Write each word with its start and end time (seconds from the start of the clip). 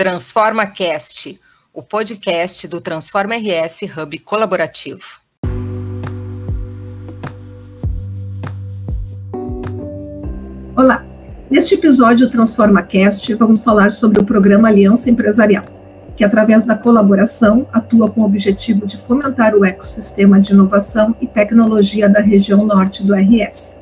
Transforma 0.00 0.66
Cast, 0.66 1.38
o 1.74 1.82
podcast 1.82 2.66
do 2.66 2.80
Transforma 2.80 3.34
RS 3.34 3.82
Hub 3.82 4.18
colaborativo. 4.20 5.20
Olá, 10.74 11.04
neste 11.50 11.74
episódio 11.74 12.26
do 12.26 12.32
Transforma 12.32 12.82
Cast 12.82 13.34
vamos 13.34 13.62
falar 13.62 13.92
sobre 13.92 14.18
o 14.18 14.24
programa 14.24 14.68
Aliança 14.68 15.10
Empresarial, 15.10 15.66
que 16.16 16.24
através 16.24 16.64
da 16.64 16.74
colaboração 16.74 17.68
atua 17.70 18.10
com 18.10 18.22
o 18.22 18.24
objetivo 18.24 18.86
de 18.86 18.96
fomentar 18.96 19.54
o 19.54 19.66
ecossistema 19.66 20.40
de 20.40 20.54
inovação 20.54 21.14
e 21.20 21.26
tecnologia 21.26 22.08
da 22.08 22.20
região 22.20 22.64
norte 22.64 23.04
do 23.04 23.14
RS. 23.14 23.76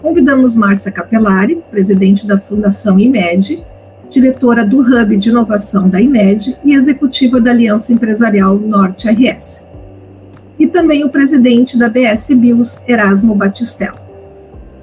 Convidamos 0.00 0.54
Márcia 0.54 0.92
Capelari, 0.92 1.60
presidente 1.72 2.24
da 2.24 2.38
Fundação 2.38 3.00
IMED, 3.00 3.64
diretora 4.10 4.66
do 4.66 4.80
Hub 4.80 5.16
de 5.16 5.30
Inovação 5.30 5.88
da 5.88 6.00
IMED 6.00 6.58
e 6.64 6.74
executiva 6.74 7.40
da 7.40 7.52
Aliança 7.52 7.92
Empresarial 7.92 8.58
Norte 8.58 9.08
RS. 9.08 9.64
E 10.58 10.66
também 10.66 11.04
o 11.04 11.08
presidente 11.08 11.78
da 11.78 11.88
BS 11.88 12.34
Bios, 12.34 12.78
Erasmo 12.86 13.34
Batistella. 13.34 14.10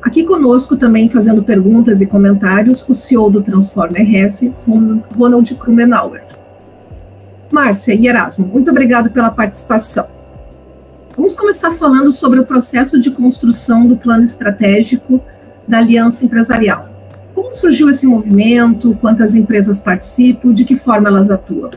Aqui 0.02 0.24
conosco, 0.24 0.78
também 0.78 1.10
fazendo 1.10 1.44
perguntas 1.44 2.02
e 2.02 2.06
comentários, 2.06 2.88
o 2.88 2.96
CEO 2.96 3.30
do 3.30 3.44
Transforma 3.44 3.98
RS, 4.00 4.50
Ronald 5.16 5.54
Krumenauer. 5.56 6.24
Márcia 7.52 7.94
e 7.94 8.08
Erasmo, 8.08 8.48
muito 8.48 8.72
obrigado 8.72 9.12
pela 9.12 9.30
participação. 9.30 10.08
Vamos 11.16 11.36
começar 11.36 11.72
falando 11.72 12.12
sobre 12.14 12.40
o 12.40 12.46
processo 12.46 13.00
de 13.00 13.12
construção 13.12 13.86
do 13.86 13.98
plano 13.98 14.24
estratégico 14.24 15.22
da 15.68 15.80
Aliança 15.80 16.24
Empresarial. 16.24 16.97
Como 17.38 17.54
surgiu 17.54 17.88
esse 17.88 18.08
movimento? 18.08 18.98
Quantas 19.00 19.36
empresas 19.36 19.80
participam? 19.80 20.52
De 20.52 20.66
que 20.66 20.76
forma 20.76 21.08
elas 21.08 21.30
atuam? 21.30 21.70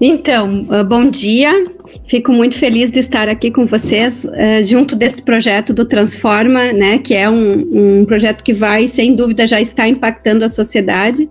Então, 0.00 0.64
ah, 0.70 0.82
bom 0.82 1.10
dia. 1.10 1.52
Fico 2.06 2.32
muito 2.32 2.54
feliz 2.54 2.90
de 2.90 2.98
estar 2.98 3.28
aqui 3.28 3.50
com 3.50 3.66
vocês, 3.66 4.24
uh, 4.24 4.62
junto 4.64 4.96
desse 4.96 5.20
projeto 5.20 5.74
do 5.74 5.84
Transforma, 5.84 6.72
né, 6.72 6.98
que 6.98 7.14
é 7.14 7.28
um, 7.28 8.00
um, 8.00 8.04
projeto 8.04 8.42
que 8.42 8.52
vai, 8.54 8.88
sem 8.88 9.14
dúvida, 9.14 9.46
já 9.46 9.60
está 9.60 9.86
impactando 9.86 10.44
a 10.44 10.48
sociedade. 10.48 11.28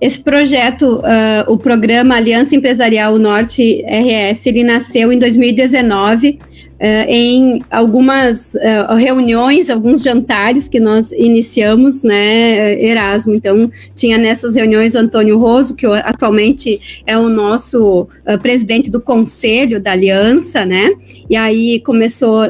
Esse 0.00 0.18
projeto, 0.18 0.98
uh, 0.98 1.52
o 1.52 1.56
programa 1.56 2.16
Aliança 2.16 2.54
Empresarial 2.54 3.18
Norte 3.18 3.84
RS, 3.86 4.46
ele 4.46 4.64
nasceu 4.64 5.12
em 5.12 5.18
2019 5.18 6.38
Uh, 6.78 7.04
em 7.08 7.62
algumas 7.68 8.54
uh, 8.54 8.94
reuniões, 8.94 9.68
alguns 9.68 10.00
jantares 10.00 10.68
que 10.68 10.78
nós 10.78 11.10
iniciamos, 11.10 12.04
né, 12.04 12.80
Erasmo. 12.80 13.34
Então, 13.34 13.68
tinha 13.96 14.16
nessas 14.16 14.54
reuniões 14.54 14.94
o 14.94 14.98
Antônio 14.98 15.38
Roso, 15.38 15.74
que 15.74 15.84
atualmente 15.86 17.02
é 17.04 17.18
o 17.18 17.28
nosso 17.28 18.02
uh, 18.02 18.38
presidente 18.40 18.92
do 18.92 19.00
conselho 19.00 19.80
da 19.80 19.90
aliança, 19.90 20.64
né, 20.64 20.92
e 21.28 21.34
aí 21.34 21.80
começou 21.80 22.42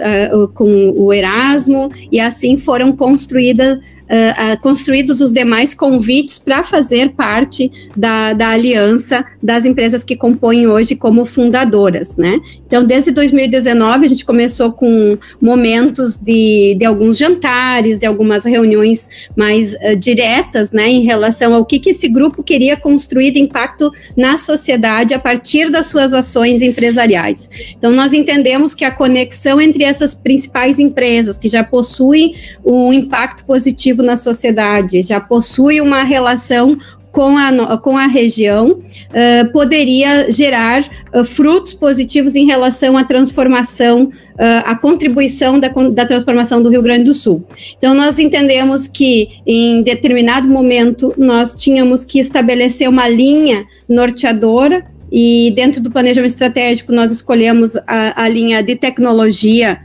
com 0.52 0.90
o 0.94 1.10
Erasmo, 1.10 1.90
e 2.12 2.20
assim 2.20 2.58
foram 2.58 2.94
construídas 2.94 3.78
uh, 4.08 4.60
construídos 4.60 5.20
os 5.20 5.30
demais 5.30 5.74
convites 5.74 6.38
para 6.38 6.64
fazer 6.64 7.10
parte 7.10 7.70
da, 7.96 8.32
da 8.32 8.50
aliança 8.50 9.24
das 9.42 9.64
empresas 9.64 10.02
que 10.02 10.16
compõem 10.16 10.66
hoje 10.66 10.96
como 10.96 11.26
fundadoras, 11.26 12.16
né? 12.16 12.40
Então, 12.66 12.84
desde 12.84 13.10
2019, 13.10 14.06
a 14.06 14.08
gente 14.08 14.24
começou 14.24 14.72
com 14.72 15.16
momentos 15.40 16.16
de, 16.16 16.74
de 16.78 16.84
alguns 16.84 17.16
jantares, 17.16 17.98
de 17.98 18.06
algumas 18.06 18.44
reuniões 18.44 19.08
mais 19.36 19.74
uh, 19.74 19.96
diretas, 19.96 20.72
né, 20.72 20.88
em 20.88 21.04
relação 21.04 21.54
ao 21.54 21.64
que, 21.64 21.78
que 21.78 21.90
esse 21.90 22.08
grupo 22.08 22.42
queria 22.42 22.76
construir 22.76 23.30
de 23.30 23.41
impacto 23.41 23.91
na 24.16 24.38
sociedade 24.38 25.14
a 25.14 25.18
partir 25.18 25.70
das 25.70 25.86
suas 25.86 26.14
ações 26.14 26.62
empresariais. 26.62 27.48
Então, 27.76 27.92
nós 27.92 28.12
entendemos 28.12 28.74
que 28.74 28.84
a 28.84 28.91
conexão 28.91 29.60
entre 29.60 29.84
essas 29.84 30.14
principais 30.14 30.78
empresas 30.78 31.38
que 31.38 31.48
já 31.48 31.62
possuem 31.62 32.34
um 32.64 32.92
impacto 32.92 33.44
positivo 33.44 33.97
na 34.03 34.16
sociedade, 34.16 35.03
já 35.03 35.20
possui 35.20 35.81
uma 35.81 36.03
relação 36.03 36.78
com 37.10 37.36
a, 37.36 37.76
com 37.78 37.97
a 37.97 38.06
região, 38.06 38.70
uh, 38.70 39.53
poderia 39.53 40.31
gerar 40.31 40.88
uh, 41.14 41.25
frutos 41.25 41.72
positivos 41.72 42.36
em 42.36 42.47
relação 42.47 42.97
à 42.97 43.04
transformação, 43.04 44.04
uh, 44.04 44.62
à 44.64 44.76
contribuição 44.76 45.59
da, 45.59 45.69
da 45.69 46.06
transformação 46.06 46.62
do 46.62 46.69
Rio 46.69 46.82
Grande 46.82 47.04
do 47.04 47.14
Sul. 47.14 47.44
Então, 47.76 47.94
nós 47.94 48.19
entendemos 48.19 48.86
que, 48.86 49.31
em 49.47 49.82
determinado 49.82 50.47
momento, 50.48 51.15
nós 51.16 51.54
tínhamos 51.54 52.04
que 52.04 52.19
estabelecer 52.19 52.88
uma 52.88 53.09
linha 53.09 53.65
norteadora 53.88 54.84
e 55.10 55.53
dentro 55.56 55.80
do 55.80 55.91
planejamento 55.91 56.30
estratégico 56.30 56.92
nós 56.92 57.10
escolhemos 57.10 57.76
a, 57.86 58.25
a 58.25 58.28
linha 58.28 58.62
de 58.62 58.76
tecnologia 58.76 59.80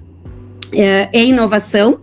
é, 0.73 1.09
e 1.13 1.25
inovação, 1.25 1.99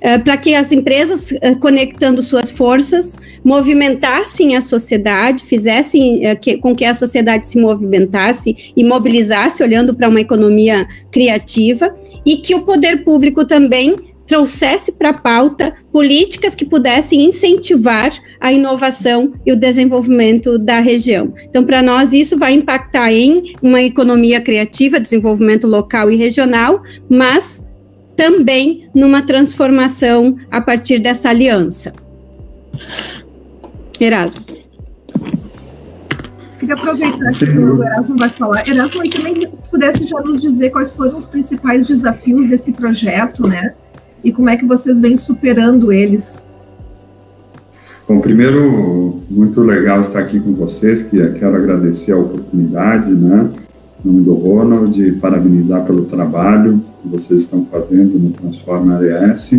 é, 0.00 0.18
para 0.18 0.36
que 0.36 0.54
as 0.54 0.72
empresas, 0.72 1.32
é, 1.40 1.54
conectando 1.54 2.22
suas 2.22 2.50
forças, 2.50 3.18
movimentassem 3.44 4.56
a 4.56 4.60
sociedade, 4.60 5.44
fizessem 5.44 6.22
que, 6.40 6.56
com 6.58 6.74
que 6.74 6.84
a 6.84 6.94
sociedade 6.94 7.48
se 7.48 7.58
movimentasse 7.58 8.72
e 8.76 8.84
mobilizasse, 8.84 9.62
olhando 9.62 9.94
para 9.94 10.08
uma 10.08 10.20
economia 10.20 10.86
criativa, 11.10 11.94
e 12.24 12.36
que 12.36 12.54
o 12.54 12.62
poder 12.62 13.02
público 13.02 13.44
também 13.44 13.96
trouxesse 14.26 14.92
para 14.92 15.10
a 15.10 15.12
pauta 15.12 15.74
políticas 15.92 16.54
que 16.54 16.64
pudessem 16.64 17.24
incentivar 17.24 18.12
a 18.40 18.52
inovação 18.52 19.34
e 19.44 19.52
o 19.52 19.56
desenvolvimento 19.56 20.58
da 20.58 20.80
região. 20.80 21.34
Então, 21.44 21.64
para 21.64 21.82
nós, 21.82 22.12
isso 22.12 22.38
vai 22.38 22.54
impactar 22.54 23.12
em 23.12 23.52
uma 23.62 23.82
economia 23.82 24.40
criativa, 24.40 25.00
desenvolvimento 25.00 25.66
local 25.66 26.10
e 26.10 26.16
regional, 26.16 26.82
mas 27.10 27.62
também 28.16 28.88
numa 28.94 29.22
transformação 29.22 30.36
a 30.50 30.60
partir 30.60 30.98
dessa 30.98 31.28
aliança. 31.28 31.92
Erasmo. 34.00 34.42
Queria 36.58 36.74
aproveitar 36.74 37.28
que 37.30 37.44
o 37.44 37.82
Erasmo 37.82 38.16
vai 38.16 38.30
falar. 38.30 38.68
Erasmo, 38.68 39.04
e 39.04 39.10
também 39.10 39.40
se 39.40 39.62
pudesse 39.68 40.06
já 40.06 40.20
nos 40.20 40.40
dizer 40.40 40.70
quais 40.70 40.94
foram 40.94 41.16
os 41.18 41.26
principais 41.26 41.86
desafios 41.86 42.48
desse 42.48 42.72
projeto, 42.72 43.48
né? 43.48 43.74
E 44.22 44.30
como 44.30 44.48
é 44.48 44.56
que 44.56 44.64
vocês 44.64 45.00
vêm 45.00 45.16
superando 45.16 45.92
eles? 45.92 46.44
Bom, 48.08 48.20
primeiro, 48.20 49.22
muito 49.30 49.60
legal 49.60 50.00
estar 50.00 50.20
aqui 50.20 50.38
com 50.38 50.52
vocês, 50.54 51.02
que 51.02 51.16
quero 51.32 51.56
agradecer 51.56 52.12
a 52.12 52.18
oportunidade, 52.18 53.10
né? 53.10 53.50
Em 54.04 54.08
nome 54.08 54.24
do 54.24 54.34
Ronald, 54.34 55.12
parabenizar 55.20 55.84
pelo 55.84 56.04
trabalho, 56.04 56.80
que 57.02 57.08
vocês 57.08 57.42
estão 57.42 57.66
fazendo 57.70 58.18
no 58.18 58.30
Transforma 58.30 58.96
ARS 58.96 59.52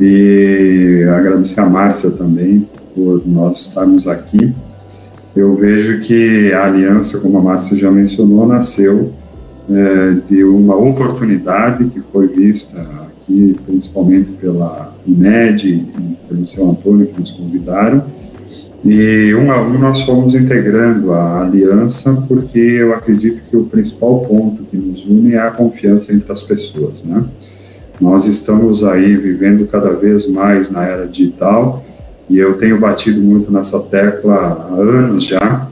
e 0.00 1.04
agradecer 1.14 1.60
a 1.60 1.68
Márcia 1.68 2.10
também 2.10 2.66
por 2.94 3.26
nós 3.26 3.66
estarmos 3.66 4.06
aqui. 4.06 4.52
Eu 5.34 5.56
vejo 5.56 5.98
que 6.00 6.52
a 6.52 6.66
aliança, 6.66 7.18
como 7.20 7.38
a 7.38 7.42
Márcia 7.42 7.76
já 7.76 7.90
mencionou, 7.90 8.46
nasceu 8.46 9.12
é, 9.70 10.16
de 10.28 10.44
uma 10.44 10.76
oportunidade 10.76 11.84
que 11.86 12.00
foi 12.00 12.28
vista 12.28 12.80
aqui, 12.80 13.56
principalmente 13.66 14.30
pela 14.32 14.94
INED 15.06 15.68
e 15.68 16.16
pelo 16.28 16.46
seu 16.46 16.70
Antônio, 16.70 17.06
que 17.06 17.20
nos 17.20 17.30
convidaram, 17.30 18.04
e 18.84 19.32
um 19.34 19.52
a 19.52 19.62
um 19.62 19.78
nós 19.78 20.02
fomos 20.02 20.34
integrando 20.34 21.12
a 21.12 21.42
aliança, 21.42 22.24
porque 22.26 22.58
eu 22.58 22.92
acredito 22.92 23.42
que 23.48 23.56
o 23.56 23.64
principal 23.64 24.20
ponto 24.20 24.64
que 24.64 24.76
nos 24.76 25.04
une 25.04 25.34
é 25.34 25.38
a 25.38 25.50
confiança 25.50 26.12
entre 26.12 26.32
as 26.32 26.42
pessoas, 26.42 27.04
né? 27.04 27.24
Nós 28.00 28.26
estamos 28.26 28.82
aí 28.82 29.14
vivendo 29.14 29.66
cada 29.68 29.90
vez 29.90 30.28
mais 30.28 30.68
na 30.70 30.84
era 30.84 31.06
digital 31.06 31.84
e 32.28 32.36
eu 32.38 32.54
tenho 32.54 32.78
batido 32.78 33.20
muito 33.20 33.52
nessa 33.52 33.78
tecla 33.80 34.34
há 34.34 34.74
anos 34.74 35.26
já, 35.26 35.68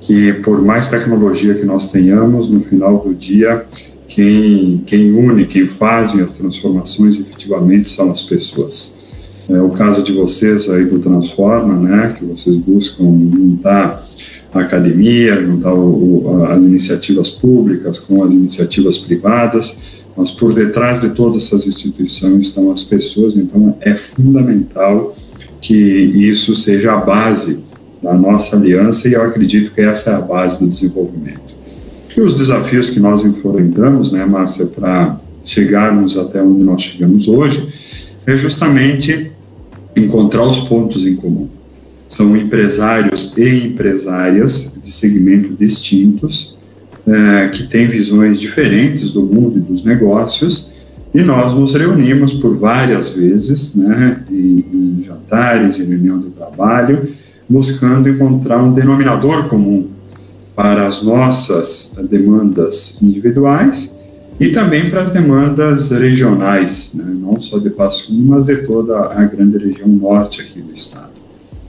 que 0.00 0.32
por 0.34 0.60
mais 0.60 0.88
tecnologia 0.88 1.54
que 1.54 1.64
nós 1.64 1.90
tenhamos, 1.90 2.50
no 2.50 2.60
final 2.60 2.98
do 2.98 3.14
dia, 3.14 3.64
quem, 4.06 4.82
quem 4.84 5.12
une, 5.12 5.46
quem 5.46 5.66
fazem 5.66 6.20
as 6.22 6.32
transformações 6.32 7.18
efetivamente 7.18 7.88
são 7.88 8.10
as 8.10 8.22
pessoas. 8.22 8.99
É 9.50 9.60
o 9.60 9.70
caso 9.70 10.02
de 10.02 10.12
vocês 10.12 10.70
aí 10.70 10.84
do 10.84 11.00
Transforma, 11.00 11.74
né, 11.74 12.14
que 12.16 12.24
vocês 12.24 12.54
buscam 12.54 13.04
juntar 13.04 14.08
a 14.52 14.60
academia, 14.60 15.42
juntar 15.42 15.74
o, 15.74 16.44
as 16.44 16.62
iniciativas 16.62 17.30
públicas 17.30 17.98
com 17.98 18.22
as 18.22 18.32
iniciativas 18.32 18.96
privadas, 18.98 19.80
mas 20.16 20.30
por 20.30 20.52
detrás 20.52 21.00
de 21.00 21.10
todas 21.10 21.46
essas 21.46 21.66
instituições 21.66 22.46
estão 22.46 22.70
as 22.70 22.84
pessoas, 22.84 23.36
então 23.36 23.76
é 23.80 23.96
fundamental 23.96 25.16
que 25.60 25.74
isso 25.74 26.54
seja 26.54 26.92
a 26.92 26.96
base 26.96 27.60
da 28.00 28.14
nossa 28.14 28.56
aliança 28.56 29.08
e 29.08 29.14
eu 29.14 29.22
acredito 29.22 29.72
que 29.72 29.80
essa 29.80 30.10
é 30.10 30.14
a 30.14 30.20
base 30.20 30.58
do 30.58 30.68
desenvolvimento. 30.68 31.50
E 32.16 32.20
os 32.20 32.34
desafios 32.34 32.90
que 32.90 33.00
nós 33.00 33.24
enfrentamos, 33.24 34.12
né, 34.12 34.24
Márcia, 34.24 34.66
para 34.66 35.18
chegarmos 35.44 36.16
até 36.16 36.42
onde 36.42 36.62
nós 36.62 36.82
chegamos 36.82 37.28
hoje, 37.28 37.72
é 38.26 38.36
justamente 38.36 39.29
encontrar 39.96 40.44
os 40.44 40.60
pontos 40.60 41.06
em 41.06 41.16
comum. 41.16 41.48
São 42.08 42.36
empresários 42.36 43.36
e 43.36 43.66
empresárias 43.66 44.76
de 44.82 44.92
segmento 44.92 45.54
distintos, 45.54 46.56
é, 47.06 47.48
que 47.48 47.66
têm 47.66 47.86
visões 47.86 48.40
diferentes 48.40 49.10
do 49.10 49.22
mundo 49.22 49.58
e 49.58 49.60
dos 49.60 49.84
negócios, 49.84 50.70
e 51.14 51.22
nós 51.22 51.52
nos 51.52 51.74
reunimos 51.74 52.32
por 52.32 52.56
várias 52.56 53.10
vezes, 53.10 53.74
né, 53.74 54.22
em, 54.30 54.64
em 54.72 55.02
jantares, 55.02 55.78
em 55.78 55.86
reunião 55.86 56.20
de 56.20 56.30
trabalho, 56.30 57.10
buscando 57.48 58.08
encontrar 58.08 58.62
um 58.62 58.72
denominador 58.72 59.48
comum 59.48 59.88
para 60.54 60.86
as 60.86 61.02
nossas 61.02 61.92
demandas 62.08 62.98
individuais 63.02 63.92
e 64.40 64.48
também 64.48 64.88
para 64.88 65.02
as 65.02 65.10
demandas 65.10 65.90
regionais, 65.90 66.92
né, 66.94 67.04
não 67.14 67.38
só 67.38 67.58
de 67.58 67.68
Passo 67.68 68.06
Fundo, 68.06 68.24
mas 68.24 68.46
de 68.46 68.56
toda 68.56 69.12
a 69.12 69.24
grande 69.26 69.58
região 69.58 69.86
norte 69.86 70.40
aqui 70.40 70.62
do 70.62 70.72
estado. 70.72 71.10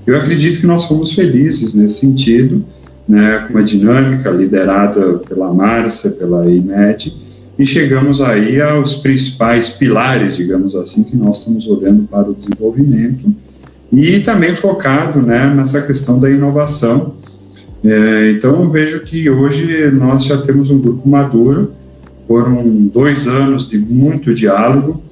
Eu 0.07 0.15
acredito 0.15 0.61
que 0.61 0.65
nós 0.65 0.85
fomos 0.85 1.11
felizes 1.11 1.73
nesse 1.73 1.99
sentido, 1.99 2.63
né, 3.05 3.43
com 3.45 3.53
uma 3.53 3.63
dinâmica 3.63 4.31
liderada 4.31 5.17
pela 5.17 5.53
Márcia, 5.53 6.11
pela 6.11 6.49
IMED, 6.49 7.13
e 7.59 7.65
chegamos 7.65 8.21
aí 8.21 8.61
aos 8.61 8.95
principais 8.95 9.67
pilares, 9.67 10.37
digamos 10.37 10.73
assim, 10.73 11.03
que 11.03 11.15
nós 11.17 11.39
estamos 11.39 11.67
olhando 11.67 12.07
para 12.07 12.29
o 12.29 12.33
desenvolvimento, 12.33 13.35
e 13.91 14.21
também 14.21 14.55
focado 14.55 15.21
né, 15.21 15.53
nessa 15.53 15.81
questão 15.81 16.17
da 16.17 16.29
inovação. 16.29 17.15
É, 17.83 18.31
então, 18.31 18.69
vejo 18.69 19.01
que 19.01 19.29
hoje 19.29 19.91
nós 19.91 20.23
já 20.23 20.37
temos 20.37 20.71
um 20.71 20.79
grupo 20.79 21.07
maduro, 21.07 21.73
foram 22.31 22.63
dois 22.93 23.27
anos 23.27 23.67
de 23.69 23.77
muito 23.77 24.33
diálogo. 24.33 25.03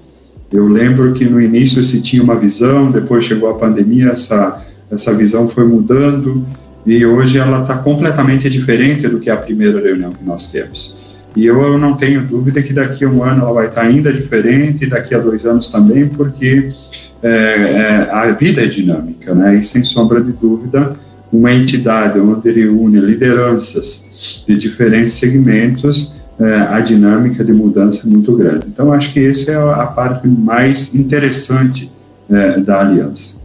Eu 0.50 0.70
lembro 0.70 1.12
que 1.12 1.26
no 1.26 1.42
início 1.42 1.84
se 1.84 2.00
tinha 2.00 2.24
uma 2.24 2.36
visão, 2.36 2.90
depois 2.90 3.26
chegou 3.26 3.50
a 3.50 3.56
pandemia, 3.56 4.12
essa, 4.12 4.66
essa 4.90 5.14
visão 5.14 5.46
foi 5.46 5.68
mudando, 5.68 6.46
e 6.86 7.06
hoje 7.06 7.38
ela 7.38 7.62
está 7.62 7.78
completamente 7.78 8.50
diferente 8.50 9.06
do 9.10 9.20
que 9.20 9.30
a 9.30 9.36
primeira 9.36 9.82
reunião 9.82 10.14
que 10.14 10.24
nós 10.24 10.50
temos. 10.50 10.98
E 11.36 11.46
eu 11.46 11.78
não 11.78 11.96
tenho 11.98 12.22
dúvida 12.22 12.64
que 12.64 12.72
daqui 12.72 13.04
a 13.04 13.10
um 13.10 13.22
ano 13.22 13.42
ela 13.42 13.52
vai 13.52 13.68
estar 13.68 13.82
ainda 13.82 14.14
diferente, 14.14 14.86
daqui 14.86 15.14
a 15.14 15.20
dois 15.20 15.46
anos 15.46 15.68
também, 15.68 16.08
porque 16.08 16.72
é, 17.22 17.30
é, 17.30 18.10
a 18.14 18.32
vida 18.32 18.64
é 18.64 18.66
dinâmica, 18.66 19.36
né? 19.36 19.58
E 19.58 19.64
sem 19.66 19.84
sombra 19.84 20.22
de 20.22 20.32
dúvida, 20.32 20.94
uma 21.34 21.52
entidade 21.52 22.18
onde 22.18 22.48
ele 22.48 22.66
une 22.70 22.98
lideranças 23.02 24.44
de 24.48 24.56
diferentes 24.56 25.14
segmentos, 25.14 26.18
é, 26.40 26.56
a 26.62 26.80
dinâmica 26.80 27.44
de 27.44 27.52
mudança 27.52 28.08
é 28.08 28.10
muito 28.10 28.36
grande. 28.36 28.68
Então, 28.68 28.94
acho 28.94 29.12
que 29.12 29.28
essa 29.28 29.52
é 29.52 29.56
a 29.56 29.86
parte 29.86 30.28
mais 30.28 30.96
interessante 30.96 31.92
é, 32.30 32.60
da 32.60 32.80
aliança. 32.80 33.38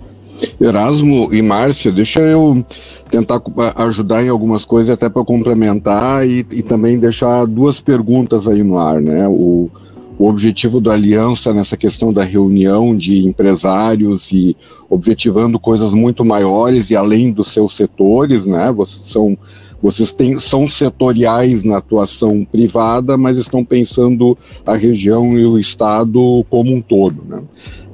Erasmo 0.61 1.32
e 1.32 1.43
Márcia, 1.43 1.91
deixa 1.91 2.20
eu 2.20 2.64
tentar 3.11 3.41
ajudar 3.76 4.25
em 4.25 4.29
algumas 4.29 4.64
coisas 4.64 4.91
até 4.91 5.08
para 5.08 5.25
complementar 5.25 6.26
e, 6.26 6.41
e, 6.50 6.62
também 6.62 6.99
deixar 6.99 7.46
duas 7.46 7.81
perguntas 7.81 8.49
aí 8.49 8.62
no 8.62 8.79
ar, 8.79 9.00
né? 9.00 9.29
O, 9.29 9.70
o 10.19 10.29
objetivo 10.29 10.81
da 10.81 10.93
aliança 10.93 11.52
nessa 11.52 11.76
questão 11.76 12.12
da 12.12 12.25
reunião 12.25 12.97
de 12.97 13.26
empresários 13.26 14.31
e 14.32 14.56
objetivando 14.88 15.58
coisas 15.58 15.93
muito 15.93 16.25
maiores 16.25 16.90
e 16.90 16.97
além 16.97 17.32
dos 17.32 17.52
seus 17.52 17.76
setores, 17.76 18.47
né? 18.47 18.73
Vocês 18.73 19.06
são 19.06 19.37
vocês 19.85 20.13
têm, 20.13 20.39
são 20.39 20.67
setoriais 20.67 21.63
na 21.63 21.77
atuação 21.77 22.43
privada, 22.43 23.19
mas 23.19 23.37
estão 23.37 23.63
pensando 23.63 24.37
a 24.65 24.75
região 24.75 25.39
e 25.39 25.45
o 25.45 25.59
estado 25.59 26.43
como 26.49 26.75
um 26.75 26.81
todo, 26.81 27.23
né? 27.29 27.43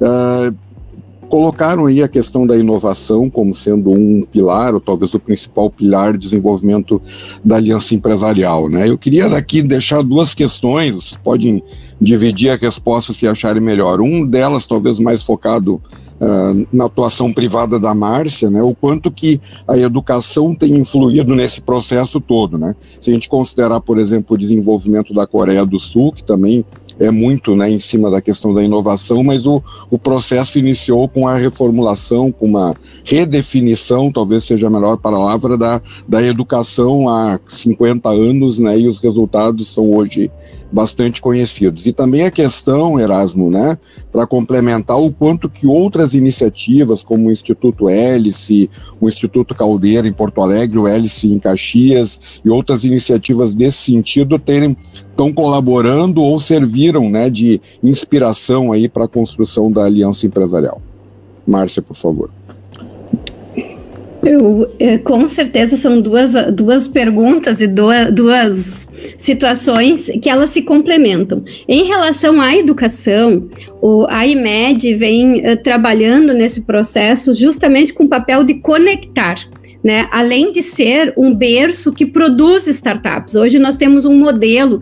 Uh, 0.01 0.55
colocaram 1.29 1.87
aí 1.87 2.01
a 2.01 2.07
questão 2.07 2.47
da 2.47 2.57
inovação 2.57 3.29
como 3.29 3.53
sendo 3.57 3.91
um 3.91 4.23
pilar, 4.23 4.73
ou 4.73 4.81
talvez 4.81 5.13
o 5.15 5.19
principal 5.19 5.69
pilar 5.69 6.13
de 6.13 6.21
desenvolvimento 6.21 7.03
da 7.45 7.57
aliança 7.57 7.93
empresarial. 7.93 8.69
Né? 8.69 8.89
Eu 8.89 8.97
queria 8.97 9.29
daqui 9.29 9.61
deixar 9.61 10.03
duas 10.03 10.33
questões, 10.33 10.95
vocês 10.95 11.21
podem 11.21 11.61
dividir 12.01 12.51
a 12.51 12.57
resposta 12.57 13.13
se 13.13 13.27
acharem 13.27 13.61
melhor. 13.61 14.01
Um 14.01 14.25
delas, 14.25 14.65
talvez 14.65 15.01
mais 15.01 15.25
focado 15.25 15.83
Uh, 16.21 16.67
na 16.71 16.85
atuação 16.85 17.33
privada 17.33 17.81
da 17.81 17.95
Márcia, 17.95 18.51
né, 18.51 18.63
o 18.63 18.75
quanto 18.75 19.11
que 19.11 19.41
a 19.67 19.79
educação 19.79 20.55
tem 20.55 20.77
influído 20.77 21.35
nesse 21.35 21.63
processo 21.63 22.21
todo, 22.21 22.59
né? 22.59 22.77
Se 23.01 23.09
a 23.09 23.13
gente 23.15 23.27
considerar, 23.27 23.81
por 23.81 23.97
exemplo, 23.97 24.35
o 24.35 24.39
desenvolvimento 24.39 25.15
da 25.15 25.27
Coreia 25.27 25.65
do 25.65 25.81
Sul, 25.81 26.13
que 26.13 26.23
também 26.23 26.63
é 27.01 27.11
muito 27.11 27.57
né, 27.57 27.71
em 27.71 27.81
cima 27.81 28.11
da 28.11 28.21
questão 28.21 28.53
da 28.53 28.63
inovação, 28.63 29.25
mas 29.25 29.47
o, 29.47 29.63
o 29.91 29.99
processo 29.99 30.59
iniciou 30.59 31.09
com 31.09 31.27
a 31.27 31.35
reformulação, 31.35 32.31
com 32.31 32.45
uma 32.45 32.77
redefinição, 33.03 34.13
talvez 34.13 34.45
seja 34.45 34.67
a 34.67 34.71
melhor 34.71 34.99
palavra, 34.99 35.57
da, 35.57 35.81
da 36.07 36.23
educação 36.23 37.09
há 37.09 37.41
50 37.47 38.11
anos, 38.11 38.59
né, 38.59 38.79
e 38.79 38.87
os 38.87 38.99
resultados 38.99 39.69
são 39.69 39.91
hoje 39.91 40.31
bastante 40.73 41.21
conhecidos. 41.21 41.87
E 41.87 41.93
também 41.93 42.25
a 42.25 42.31
questão, 42.31 42.99
Erasmo, 42.99 43.51
né, 43.51 43.77
para 44.13 44.27
complementar 44.27 45.01
o 45.01 45.11
quanto 45.11 45.49
que 45.49 45.67
outras 45.67 46.15
iniciativas, 46.15 47.03
como 47.03 47.29
o 47.29 47.33
Instituto 47.33 47.89
Hélice, 47.89 48.71
o 49.01 49.09
Instituto 49.09 49.55
Caldeira 49.55 50.07
em 50.07 50.13
Porto 50.13 50.41
Alegre, 50.41 50.79
o 50.79 50.87
Hélice 50.87 51.33
em 51.33 51.39
Caxias 51.39 52.21
e 52.45 52.49
outras 52.49 52.85
iniciativas 52.85 53.55
desse 53.55 53.79
sentido 53.79 54.39
terem 54.39 54.77
estão 55.11 55.33
colaborando 55.33 56.23
ou 56.23 56.41
serviram, 56.41 57.11
né, 57.11 57.29
de 57.29 57.61
inspiração 57.83 58.73
aí 58.73 58.89
para 58.89 59.05
a 59.05 59.09
construção 59.09 59.71
da 59.71 59.85
aliança 59.85 60.27
empresarial. 60.27 60.81
Márcia, 61.47 61.83
por 61.83 61.97
favor. 61.97 62.31
Eu, 64.23 64.71
é, 64.79 64.99
com 64.99 65.27
certeza 65.27 65.77
são 65.77 66.01
duas, 66.01 66.33
duas 66.53 66.87
perguntas 66.87 67.61
e 67.61 67.67
duas, 67.67 68.13
duas 68.13 68.89
situações 69.17 70.11
que 70.21 70.29
elas 70.29 70.51
se 70.51 70.63
complementam. 70.63 71.43
Em 71.67 71.85
relação 71.85 72.41
à 72.41 72.55
educação, 72.55 73.49
o, 73.81 74.07
a 74.09 74.27
IMED 74.27 74.95
vem 74.95 75.39
uh, 75.39 75.57
trabalhando 75.63 76.35
nesse 76.35 76.63
processo 76.63 77.35
justamente 77.35 77.95
com 77.95 78.05
o 78.05 78.09
papel 78.09 78.45
de 78.45 78.55
conectar 78.55 79.37
né? 79.83 80.09
Além 80.11 80.53
de 80.53 80.63
ser 80.63 81.13
um 81.17 81.35
berço 81.35 81.93
que 81.93 82.05
produz 82.05 82.67
startups. 82.67 83.35
Hoje 83.35 83.59
nós 83.59 83.77
temos 83.77 84.05
um 84.05 84.17
modelo 84.17 84.77
uh, 84.77 84.81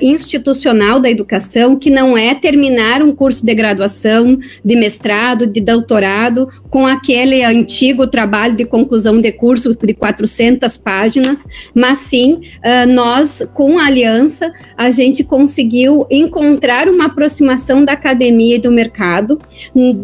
institucional 0.00 0.98
da 0.98 1.10
educação 1.10 1.76
que 1.76 1.90
não 1.90 2.16
é 2.16 2.34
terminar 2.34 3.02
um 3.02 3.12
curso 3.12 3.44
de 3.44 3.54
graduação, 3.54 4.38
de 4.64 4.76
mestrado, 4.76 5.46
de 5.46 5.60
doutorado, 5.60 6.48
com 6.70 6.86
aquele 6.86 7.44
antigo 7.44 8.06
trabalho 8.06 8.56
de 8.56 8.64
conclusão 8.64 9.20
de 9.20 9.32
curso 9.32 9.76
de 9.76 9.94
400 9.94 10.76
páginas, 10.76 11.46
mas 11.74 11.98
sim, 11.98 12.34
uh, 12.34 12.90
nós, 12.90 13.46
com 13.54 13.78
a 13.78 13.86
aliança, 13.86 14.52
a 14.76 14.90
gente 14.90 15.22
conseguiu 15.22 16.06
encontrar 16.10 16.88
uma 16.88 17.06
aproximação 17.06 17.84
da 17.84 17.92
academia 17.92 18.56
e 18.56 18.60
do 18.60 18.70
mercado, 18.70 19.38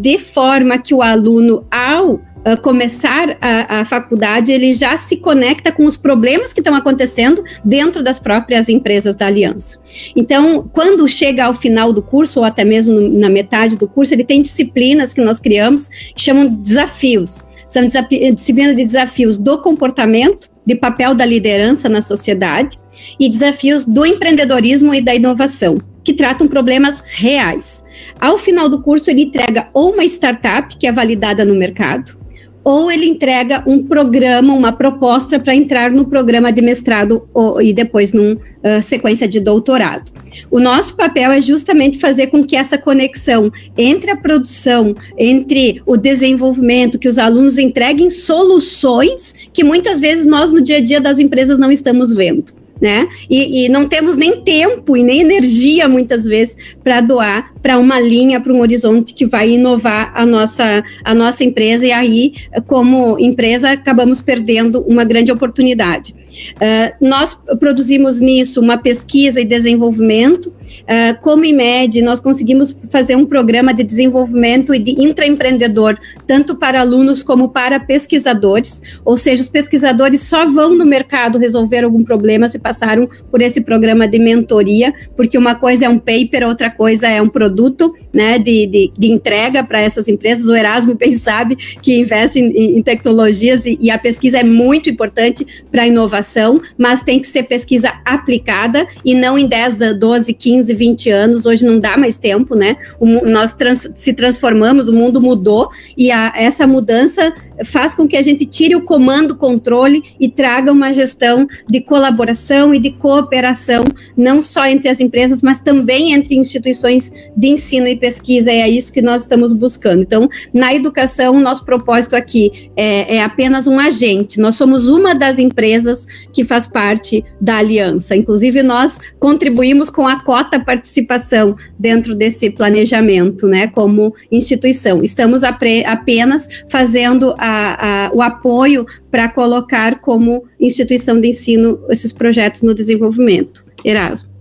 de 0.01 0.19
forma 0.19 0.79
que 0.79 0.95
o 0.95 1.03
aluno, 1.03 1.65
ao 1.71 2.21
uh, 2.47 2.61
começar 2.61 3.37
a, 3.41 3.81
a, 3.81 3.85
faculdade, 3.85 4.53
ele 4.53 4.73
já 4.73 4.97
se 4.99 5.17
conecta 5.17 5.73
com 5.73 5.85
os 5.87 5.97
problemas 5.97 6.53
que 6.53 6.61
estão 6.61 6.75
acontecendo 6.75 7.43
dentro 7.65 8.03
das 8.03 8.19
próprias 8.19 8.69
empresas 8.69 9.17
da 9.17 9.27
aliança. 9.27 9.79
Então, 10.15 10.69
quando 10.73 11.09
chega 11.09 11.45
ao 11.45 11.55
final 11.55 11.93
do 11.93 12.03
curso, 12.03 12.41
ou 12.41 12.45
até 12.45 12.65
mesmo 12.65 13.01
na 13.01 13.29
metade 13.29 13.77
do 13.77 13.89
curso, 13.89 14.15
ele 14.15 14.25
tem 14.25 14.43
disciplinas 14.43 15.13
que 15.13 15.21
nós 15.21 15.41
criamos 15.41 15.89
que 15.89 16.23
chamam 16.23 16.47
de 16.47 16.57
desafios. 16.57 17.45
São 17.67 17.85
disciplinas 17.87 18.77
de 18.77 18.85
desafios 18.85 19.39
do 19.39 19.59
comportamento, 19.59 20.49
de 20.65 20.75
papel 20.75 21.15
da 21.15 21.25
liderança 21.25 21.89
na 21.89 22.01
sociedade 22.01 22.79
e 23.19 23.29
desafios 23.29 23.85
do 23.85 24.07
empreendedorismo 24.07 24.95
e 24.95 25.01
da 25.01 25.15
inovação, 25.15 25.79
que 26.03 26.15
tratam 26.15 26.47
problemas 26.47 27.01
reais. 27.01 27.85
Ao 28.21 28.39
final 28.39 28.69
do 28.69 28.81
curso, 28.81 29.11
ele 29.11 29.23
entrega 29.23 29.69
ou 29.73 29.93
uma 29.93 30.05
startup 30.05 30.77
que 30.77 30.87
é 30.87 30.93
validada 30.93 31.45
no 31.45 31.55
mercado, 31.55 32.17
ou 32.65 32.91
ele 32.91 33.05
entrega 33.05 33.63
um 33.67 33.85
programa, 33.85 34.55
uma 34.55 34.73
proposta 34.73 35.39
para 35.39 35.55
entrar 35.55 35.91
no 35.91 36.07
programa 36.07 36.51
de 36.51 36.63
mestrado 36.63 37.29
ou, 37.35 37.61
e 37.61 37.75
depois 37.75 38.13
numa 38.13 38.35
uh, 38.35 38.83
sequência 38.83 39.29
de 39.29 39.39
doutorado. 39.39 40.11
O 40.51 40.59
nosso 40.59 40.97
papel 40.97 41.31
é 41.31 41.41
justamente 41.41 41.99
fazer 41.99 42.29
com 42.29 42.43
que 42.43 42.57
essa 42.57 42.79
conexão 42.79 43.53
entre 43.77 44.11
a 44.11 44.17
produção, 44.17 44.97
entre 45.19 45.83
o 45.85 45.97
desenvolvimento, 45.97 46.99
que 46.99 47.09
os 47.09 47.19
alunos 47.19 47.59
entreguem 47.59 48.09
soluções 48.09 49.35
que 49.53 49.63
muitas 49.63 50.01
vezes 50.01 50.25
nós 50.25 50.51
no 50.51 50.63
dia 50.63 50.79
a 50.79 50.81
dia 50.81 51.01
das 51.01 51.19
empresas 51.19 51.59
não 51.59 51.71
estamos 51.71 52.13
vendo 52.13 52.64
né? 52.81 53.09
E, 53.31 53.65
e, 53.65 53.69
não 53.69 53.89
temos 53.89 54.17
nem 54.17 54.43
tempo 54.43 54.97
e 54.97 55.03
nem 55.03 55.21
energia, 55.21 55.89
muitas 55.89 56.25
vezes, 56.25 56.57
para 56.83 57.01
doar 57.01 57.53
para 57.63 57.79
uma 57.79 57.99
linha, 57.99 58.41
para 58.41 58.53
um 58.53 58.61
horizonte 58.61 59.15
que 59.15 59.25
vai 59.25 59.51
inovar 59.51 60.13
a 60.15 60.27
nossa, 60.27 60.83
a 61.03 61.15
nossa 61.15 61.45
empresa, 61.45 61.87
e 61.87 61.93
aí, 61.93 62.35
como 62.67 63.19
empresa, 63.19 63.71
acabamos 63.71 64.21
perdendo 64.21 64.81
uma 64.83 65.05
grande 65.05 65.33
oportunidade. 65.33 66.15
Uh, 66.55 67.07
nós 67.07 67.39
produzimos 67.59 68.21
nisso 68.21 68.61
uma 68.61 68.77
pesquisa 68.77 69.41
e 69.41 69.45
desenvolvimento. 69.45 70.47
Uh, 70.47 71.21
como 71.21 71.45
IMED, 71.45 72.03
nós 72.03 72.21
conseguimos 72.21 72.77
fazer 72.91 73.17
um 73.17 73.27
programa 73.27 73.73
de 73.73 73.83
desenvolvimento 73.83 74.75
e 74.75 74.79
de 74.79 74.93
intraempreendedor, 74.93 75.99
tanto 76.27 76.57
para 76.57 76.81
alunos 76.81 77.23
como 77.23 77.49
para 77.49 77.81
pesquisadores, 77.81 78.83
ou 79.05 79.17
seja, 79.17 79.43
os 79.43 79.49
pesquisadores 79.49 80.23
só 80.23 80.49
vão 80.49 80.75
no 80.75 80.85
mercado 80.85 81.39
resolver 81.39 81.85
algum 81.85 82.05
problema 82.05 82.49
se 82.49 82.59
passaram 82.59 83.09
por 83.31 83.41
esse 83.41 83.61
programa 83.61 84.07
de 84.07 84.19
mentoria, 84.19 84.93
porque 85.17 85.39
uma 85.39 85.55
coisa 85.55 85.87
é 85.87 85.89
um 85.89 85.99
paper, 85.99 86.47
outra 86.47 86.71
coisa 86.71 87.09
é 87.09 87.21
um 87.21 87.29
produto 87.29 87.95
né, 88.15 88.39
de, 88.39 88.67
de, 88.67 88.93
de 88.97 89.11
entrega 89.11 89.65
para 89.65 89.81
essas 89.81 90.07
empresas. 90.09 90.47
O 90.47 90.55
Erasmo 90.55 90.95
bem 90.97 91.15
sabe 91.15 91.57
que 91.57 91.99
investe 91.99 92.39
em, 92.39 92.79
em 92.79 92.83
tecnologias 92.83 93.67
e, 93.67 93.77
e 93.81 93.91
a 93.91 93.99
pesquisa 93.99 94.39
é 94.39 94.45
muito 94.45 94.89
importante 94.89 95.45
para 95.71 95.83
a 95.83 95.87
inovação, 95.87 96.63
mas 96.79 97.03
tem 97.03 97.19
que 97.19 97.27
ser 97.27 97.43
pesquisa 97.43 97.93
aplicada 98.05 98.87
e 99.05 99.15
não 99.15 99.39
em 99.39 99.47
10, 99.47 99.99
12, 99.99 100.33
15, 100.33 100.73
20 100.73 101.11
anos. 101.11 101.47
Hoje 101.47 101.65
não 101.67 101.81
dá 101.81 101.97
mais 101.97 102.17
tempo, 102.17 102.55
né? 102.55 102.77
O, 103.01 103.07
nós 103.07 103.55
trans, 103.55 103.91
se 103.95 104.13
transformamos, 104.13 104.89
o 104.89 104.93
mundo 104.93 105.21
mudou 105.21 105.69
e 105.97 106.11
a, 106.11 106.33
essa 106.37 106.67
mudança 106.67 107.35
faz 107.65 107.95
com 107.95 108.09
que 108.09 108.17
a 108.17 108.23
gente 108.23 108.45
tire 108.45 108.75
o 108.75 108.83
comando, 108.83 109.37
controle 109.37 110.03
e 110.19 110.29
traga 110.29 110.73
uma 110.73 110.93
gestão 110.93 111.47
de 111.69 111.81
colaboração 111.81 112.75
e 112.75 112.79
de 112.79 112.91
cooperação, 112.91 113.85
não 114.17 114.43
só 114.43 114.67
entre 114.67 114.89
as 114.89 115.01
empresas, 115.01 115.43
mas 115.43 115.59
também 115.59 116.13
entre 116.13 116.35
instituições 116.35 117.13
de 117.37 117.49
ensino 117.49 117.87
e 117.87 117.97
pesquisa. 118.05 118.51
É 118.51 118.69
isso 118.69 118.93
que 118.93 119.01
nós 119.01 119.23
estamos 119.23 119.55
buscando. 119.55 120.03
Então, 120.03 120.29
na 120.53 120.75
educação, 120.75 121.41
nosso 121.41 121.65
propósito 121.65 122.15
aqui 122.15 122.71
é, 122.77 123.17
é 123.17 123.23
apenas 123.23 123.67
um 123.67 123.79
agente. 123.79 124.39
Nós 124.39 124.57
somos 124.57 124.87
uma 124.87 125.15
das 125.15 125.39
empresas 125.39 126.07
que 126.31 126.45
faz 126.45 126.67
parte 126.67 127.25
da 127.41 127.57
aliança. 127.57 128.15
Inclusive, 128.15 128.63
nós 128.63 129.01
contribuímos 129.19 129.89
com 129.89 130.07
a 130.07 130.23
cota 130.23 130.61
participação 130.61 131.57
dentro 131.79 132.15
desse 132.15 132.51
planejamento, 132.51 133.47
né, 133.47 133.69
como 133.69 134.15
instituição. 134.31 135.03
Estamos 135.03 135.43
apenas 135.43 136.47
fazendo 136.69 137.35
a, 137.39 138.09
a, 138.09 138.13
o 138.13 138.21
apoio 138.21 138.85
para 139.11 139.31
colocar 139.31 140.01
como 140.01 140.45
instituição 140.61 141.19
de 141.19 141.29
ensino 141.29 141.81
esses 141.89 142.13
projetos 142.13 142.61
no 142.61 142.75
desenvolvimento. 142.75 143.65
Erasmo. 143.83 144.34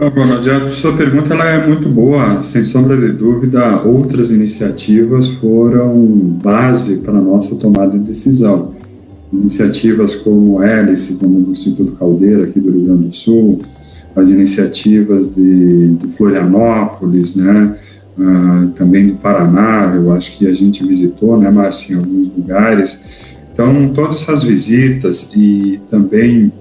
Ronald, 0.00 0.48
a 0.48 0.68
sua 0.68 0.96
pergunta 0.96 1.34
ela 1.34 1.44
é 1.44 1.66
muito 1.66 1.88
boa, 1.88 2.40
sem 2.40 2.62
sombra 2.62 2.96
de 2.96 3.12
dúvida, 3.12 3.82
outras 3.82 4.30
iniciativas 4.30 5.26
foram 5.26 5.92
base 6.40 6.98
para 6.98 7.18
a 7.18 7.20
nossa 7.20 7.56
tomada 7.56 7.98
de 7.98 8.04
decisão. 8.04 8.74
Iniciativas 9.32 10.14
como 10.14 10.62
Hélice, 10.62 11.16
como 11.16 11.40
o 11.40 11.50
Instituto 11.50 11.96
Caldeira, 11.96 12.44
aqui 12.44 12.60
do 12.60 12.70
Rio 12.70 12.84
Grande 12.84 13.08
do 13.08 13.12
Sul, 13.12 13.60
as 14.14 14.30
iniciativas 14.30 15.34
de, 15.34 15.88
de 15.94 16.06
Florianópolis, 16.12 17.34
né, 17.34 17.76
uh, 18.16 18.68
também 18.76 19.08
do 19.08 19.14
Paraná, 19.14 19.92
eu 19.96 20.12
acho 20.12 20.38
que 20.38 20.46
a 20.46 20.54
gente 20.54 20.86
visitou, 20.86 21.36
né, 21.36 21.50
Márcia, 21.50 21.96
em 21.96 21.98
alguns 21.98 22.28
lugares. 22.36 23.02
Então, 23.52 23.88
todas 23.92 24.22
essas 24.22 24.44
visitas 24.44 25.34
e 25.34 25.80
também 25.90 26.52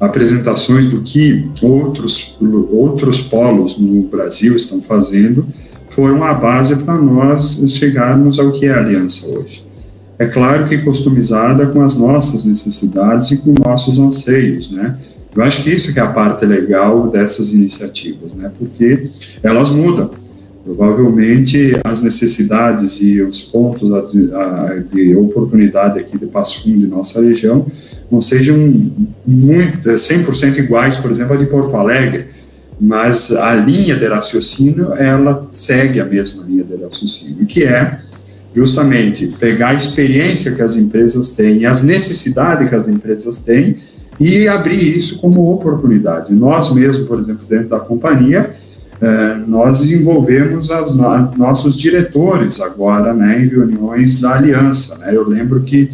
apresentações 0.00 0.88
do 0.88 1.02
que 1.02 1.46
outros, 1.60 2.36
outros 2.72 3.20
polos 3.20 3.78
no 3.78 4.02
Brasil 4.04 4.56
estão 4.56 4.80
fazendo 4.80 5.46
foram 5.90 6.24
a 6.24 6.32
base 6.32 6.76
para 6.84 6.94
nós 6.94 7.62
chegarmos 7.68 8.38
ao 8.38 8.50
que 8.52 8.64
é 8.64 8.72
a 8.72 8.78
aliança 8.78 9.28
hoje. 9.36 9.62
É 10.18 10.26
claro 10.26 10.66
que 10.66 10.78
customizada 10.78 11.66
com 11.66 11.82
as 11.82 11.98
nossas 11.98 12.44
necessidades 12.44 13.30
e 13.32 13.38
com 13.38 13.52
nossos 13.64 13.98
anseios, 13.98 14.70
né? 14.70 14.96
Eu 15.34 15.42
acho 15.42 15.62
que 15.62 15.70
isso 15.70 15.92
que 15.92 15.98
é 15.98 16.02
a 16.02 16.08
parte 16.08 16.44
legal 16.44 17.08
dessas 17.08 17.52
iniciativas, 17.52 18.32
né? 18.32 18.50
Porque 18.58 19.10
elas 19.42 19.70
mudam. 19.70 20.10
Provavelmente 20.62 21.72
as 21.82 22.02
necessidades 22.02 23.00
e 23.00 23.20
os 23.22 23.40
pontos 23.40 23.90
de 24.92 25.16
oportunidade 25.16 25.98
aqui 25.98 26.18
de 26.18 26.26
Passo 26.26 26.62
Fundo 26.62 26.84
e 26.84 26.86
nossa 26.86 27.22
região 27.22 27.66
não 28.10 28.20
sejam 28.20 28.56
muito, 29.26 29.88
100% 29.88 30.58
iguais, 30.58 30.96
por 30.96 31.10
exemplo, 31.10 31.34
a 31.34 31.36
de 31.36 31.46
Porto 31.46 31.76
Alegre, 31.76 32.26
mas 32.80 33.30
a 33.30 33.54
linha 33.54 33.94
de 33.94 34.06
raciocínio, 34.06 34.94
ela 34.94 35.46
segue 35.52 36.00
a 36.00 36.04
mesma 36.04 36.44
linha 36.44 36.64
de 36.64 36.82
raciocínio, 36.82 37.46
que 37.46 37.62
é 37.64 38.00
justamente 38.54 39.28
pegar 39.38 39.68
a 39.68 39.74
experiência 39.74 40.54
que 40.54 40.62
as 40.62 40.76
empresas 40.76 41.30
têm, 41.30 41.66
as 41.66 41.82
necessidades 41.82 42.68
que 42.68 42.74
as 42.74 42.88
empresas 42.88 43.38
têm 43.38 43.76
e 44.18 44.48
abrir 44.48 44.96
isso 44.96 45.18
como 45.18 45.52
oportunidade. 45.52 46.32
Nós 46.32 46.74
mesmos, 46.74 47.06
por 47.06 47.20
exemplo, 47.20 47.46
dentro 47.48 47.68
da 47.68 47.78
companhia, 47.78 48.56
eh, 49.00 49.36
nós 49.46 49.80
desenvolvemos 49.80 50.70
as 50.70 50.94
no, 50.94 51.32
nossos 51.36 51.76
diretores 51.76 52.60
agora, 52.60 53.14
né, 53.14 53.42
em 53.42 53.46
reuniões 53.46 54.20
da 54.20 54.34
aliança, 54.36 54.98
né, 54.98 55.14
eu 55.14 55.26
lembro 55.26 55.62
que 55.62 55.90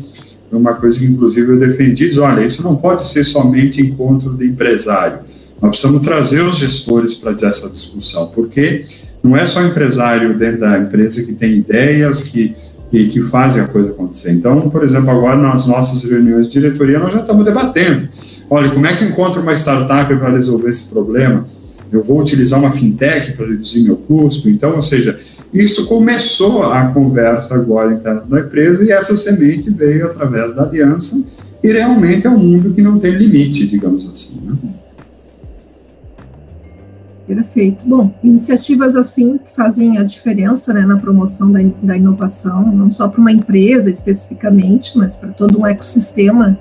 uma 0.53 0.75
coisa 0.75 0.99
que 0.99 1.05
inclusive 1.05 1.53
eu 1.53 1.59
defendi, 1.59 2.09
diz, 2.09 2.19
olha, 2.19 2.45
isso 2.45 2.63
não 2.63 2.77
pode 2.77 3.09
ser 3.09 3.25
somente 3.25 3.81
encontro 3.81 4.35
de 4.35 4.47
empresário, 4.47 5.19
nós 5.61 5.71
precisamos 5.71 6.03
trazer 6.05 6.43
os 6.43 6.59
gestores 6.59 7.15
para 7.15 7.33
essa 7.33 7.69
discussão, 7.69 8.27
porque 8.35 8.85
não 9.23 9.37
é 9.37 9.45
só 9.45 9.63
empresário 9.63 10.37
dentro 10.39 10.61
da 10.61 10.79
empresa 10.79 11.23
que 11.23 11.33
tem 11.33 11.55
ideias, 11.55 12.25
que 12.25 12.55
e 12.93 13.07
que 13.07 13.21
fazem 13.23 13.63
a 13.63 13.67
coisa 13.67 13.91
acontecer. 13.91 14.33
Então, 14.33 14.71
por 14.71 14.85
exemplo, 14.85 15.11
agora 15.11 15.37
nas 15.37 15.67
nossas 15.67 16.09
reuniões 16.09 16.47
de 16.47 16.53
diretoria, 16.53 16.99
nós 16.99 17.13
já 17.13 17.21
estamos 17.21 17.45
debatendo. 17.45 18.09
Olha, 18.49 18.71
como 18.71 18.87
é 18.87 18.95
que 18.95 19.05
eu 19.05 19.09
encontro 19.09 19.43
uma 19.43 19.53
startup 19.55 20.15
para 20.17 20.31
resolver 20.31 20.71
esse 20.71 20.89
problema? 20.89 21.47
Eu 21.93 22.03
vou 22.03 22.21
utilizar 22.21 22.59
uma 22.59 22.73
fintech 22.73 23.33
para 23.33 23.47
reduzir 23.47 23.83
meu 23.83 23.97
custo? 23.97 24.49
Então, 24.49 24.75
ou 24.77 24.83
seja, 24.83 25.19
isso 25.53 25.89
começou 25.89 26.65
a 26.65 26.89
conversa 26.89 27.55
agora 27.55 27.95
interna 27.95 28.23
da 28.27 28.41
empresa 28.41 28.85
e 28.85 28.91
essa 28.91 29.17
semente 29.17 29.71
veio 29.71 30.07
através 30.07 30.55
da 30.55 30.63
aliança 30.65 31.25
e 31.63 31.73
realmente 31.73 32.27
é 32.27 32.31
um 32.31 32.39
mundo 32.39 32.73
que 32.73 32.83
não 32.83 32.99
tem 32.99 33.13
limite, 33.13 33.67
digamos 33.67 34.09
assim. 34.09 34.41
Né? 34.41 34.57
Perfeito. 37.27 37.85
Bom, 37.85 38.15
iniciativas 38.23 38.95
assim 38.95 39.39
que 39.39 39.55
fazem 39.55 39.99
a 39.99 40.05
diferença 40.05 40.73
né, 40.73 40.87
na 40.87 40.97
promoção 40.97 41.51
da, 41.51 41.61
da 41.83 41.97
inovação, 41.97 42.71
não 42.71 42.91
só 42.91 43.09
para 43.09 43.21
uma 43.21 43.33
empresa 43.33 43.91
especificamente, 43.91 44.97
mas 44.97 45.17
para 45.17 45.31
todo 45.31 45.59
um 45.59 45.67
ecossistema 45.67 46.57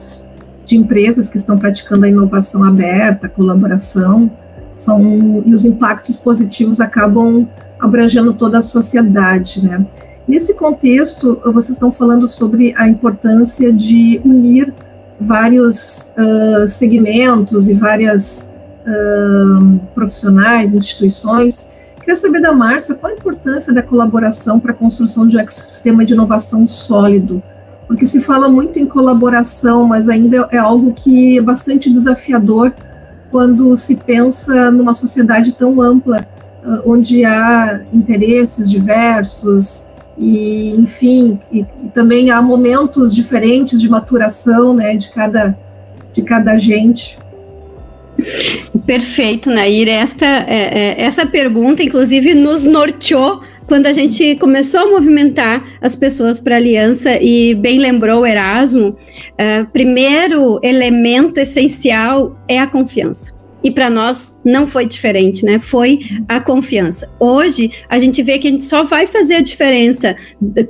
de 0.65 0.75
empresas 0.75 1.29
que 1.29 1.37
estão 1.37 1.57
praticando 1.57 2.05
a 2.05 2.09
inovação 2.09 2.63
aberta, 2.63 3.27
a 3.27 3.29
colaboração, 3.29 4.31
são, 4.75 5.43
e 5.45 5.53
os 5.53 5.63
impactos 5.63 6.17
positivos 6.17 6.81
acabam 6.81 7.47
abrangendo 7.85 8.33
toda 8.33 8.57
a 8.57 8.61
sociedade, 8.61 9.63
né? 9.63 9.85
Nesse 10.27 10.53
contexto, 10.53 11.39
vocês 11.45 11.69
estão 11.69 11.91
falando 11.91 12.27
sobre 12.27 12.73
a 12.75 12.89
importância 12.89 13.71
de 13.71 14.19
unir 14.25 14.73
vários 15.19 16.05
uh, 16.17 16.67
segmentos 16.67 17.67
e 17.67 17.73
várias 17.73 18.49
uh, 18.85 19.79
profissionais, 19.93 20.73
instituições. 20.73 21.69
Queria 21.99 22.15
saber 22.15 22.41
da 22.41 22.51
Márcia 22.51 22.95
qual 22.95 23.13
a 23.13 23.15
importância 23.15 23.71
da 23.71 23.83
colaboração 23.83 24.59
para 24.59 24.71
a 24.71 24.75
construção 24.75 25.27
de 25.27 25.37
um 25.37 25.39
ecossistema 25.39 26.03
de 26.03 26.13
inovação 26.13 26.67
sólido, 26.67 27.41
porque 27.87 28.05
se 28.05 28.19
fala 28.19 28.49
muito 28.49 28.79
em 28.79 28.85
colaboração, 28.85 29.85
mas 29.85 30.09
ainda 30.09 30.47
é 30.51 30.57
algo 30.57 30.93
que 30.93 31.37
é 31.37 31.41
bastante 31.41 31.91
desafiador 31.91 32.73
quando 33.29 33.75
se 33.77 33.95
pensa 33.95 34.71
numa 34.71 34.93
sociedade 34.93 35.53
tão 35.53 35.81
ampla, 35.81 36.17
onde 36.85 37.23
há 37.25 37.81
interesses 37.93 38.69
diversos, 38.69 39.85
e 40.17 40.69
enfim, 40.71 41.39
e, 41.51 41.65
também 41.93 42.31
há 42.31 42.41
momentos 42.41 43.13
diferentes 43.13 43.81
de 43.81 43.89
maturação, 43.89 44.73
né, 44.73 44.95
de 44.95 45.11
cada 45.11 45.57
de 46.13 46.21
cada 46.21 46.53
agente. 46.53 47.17
Perfeito, 48.85 49.49
Nair. 49.49 49.89
Esta, 49.89 50.25
é, 50.25 50.95
é, 50.97 51.03
essa 51.03 51.25
pergunta, 51.25 51.83
inclusive, 51.83 52.33
nos 52.33 52.65
norteou 52.65 53.41
quando 53.67 53.87
a 53.87 53.93
gente 53.93 54.35
começou 54.35 54.79
a 54.79 54.85
movimentar 54.87 55.63
as 55.81 55.95
pessoas 55.95 56.39
para 56.39 56.55
a 56.55 56.57
aliança, 56.57 57.21
e 57.21 57.55
bem 57.55 57.79
lembrou 57.79 58.21
o 58.21 58.25
Erasmo, 58.25 58.89
uh, 58.89 59.65
primeiro 59.73 60.59
elemento 60.63 61.39
essencial 61.39 62.39
é 62.47 62.59
a 62.59 62.67
confiança. 62.67 63.34
E 63.65 63.71
para 63.71 63.89
nós 63.89 64.39
não 64.45 64.67
foi 64.67 64.85
diferente, 64.85 65.43
né? 65.43 65.57
Foi 65.57 65.99
a 66.27 66.39
confiança. 66.39 67.11
Hoje 67.19 67.71
a 67.89 67.97
gente 67.97 68.21
vê 68.21 68.37
que 68.37 68.47
a 68.47 68.51
gente 68.51 68.63
só 68.63 68.83
vai 68.83 69.07
fazer 69.07 69.37
a 69.37 69.41
diferença 69.41 70.15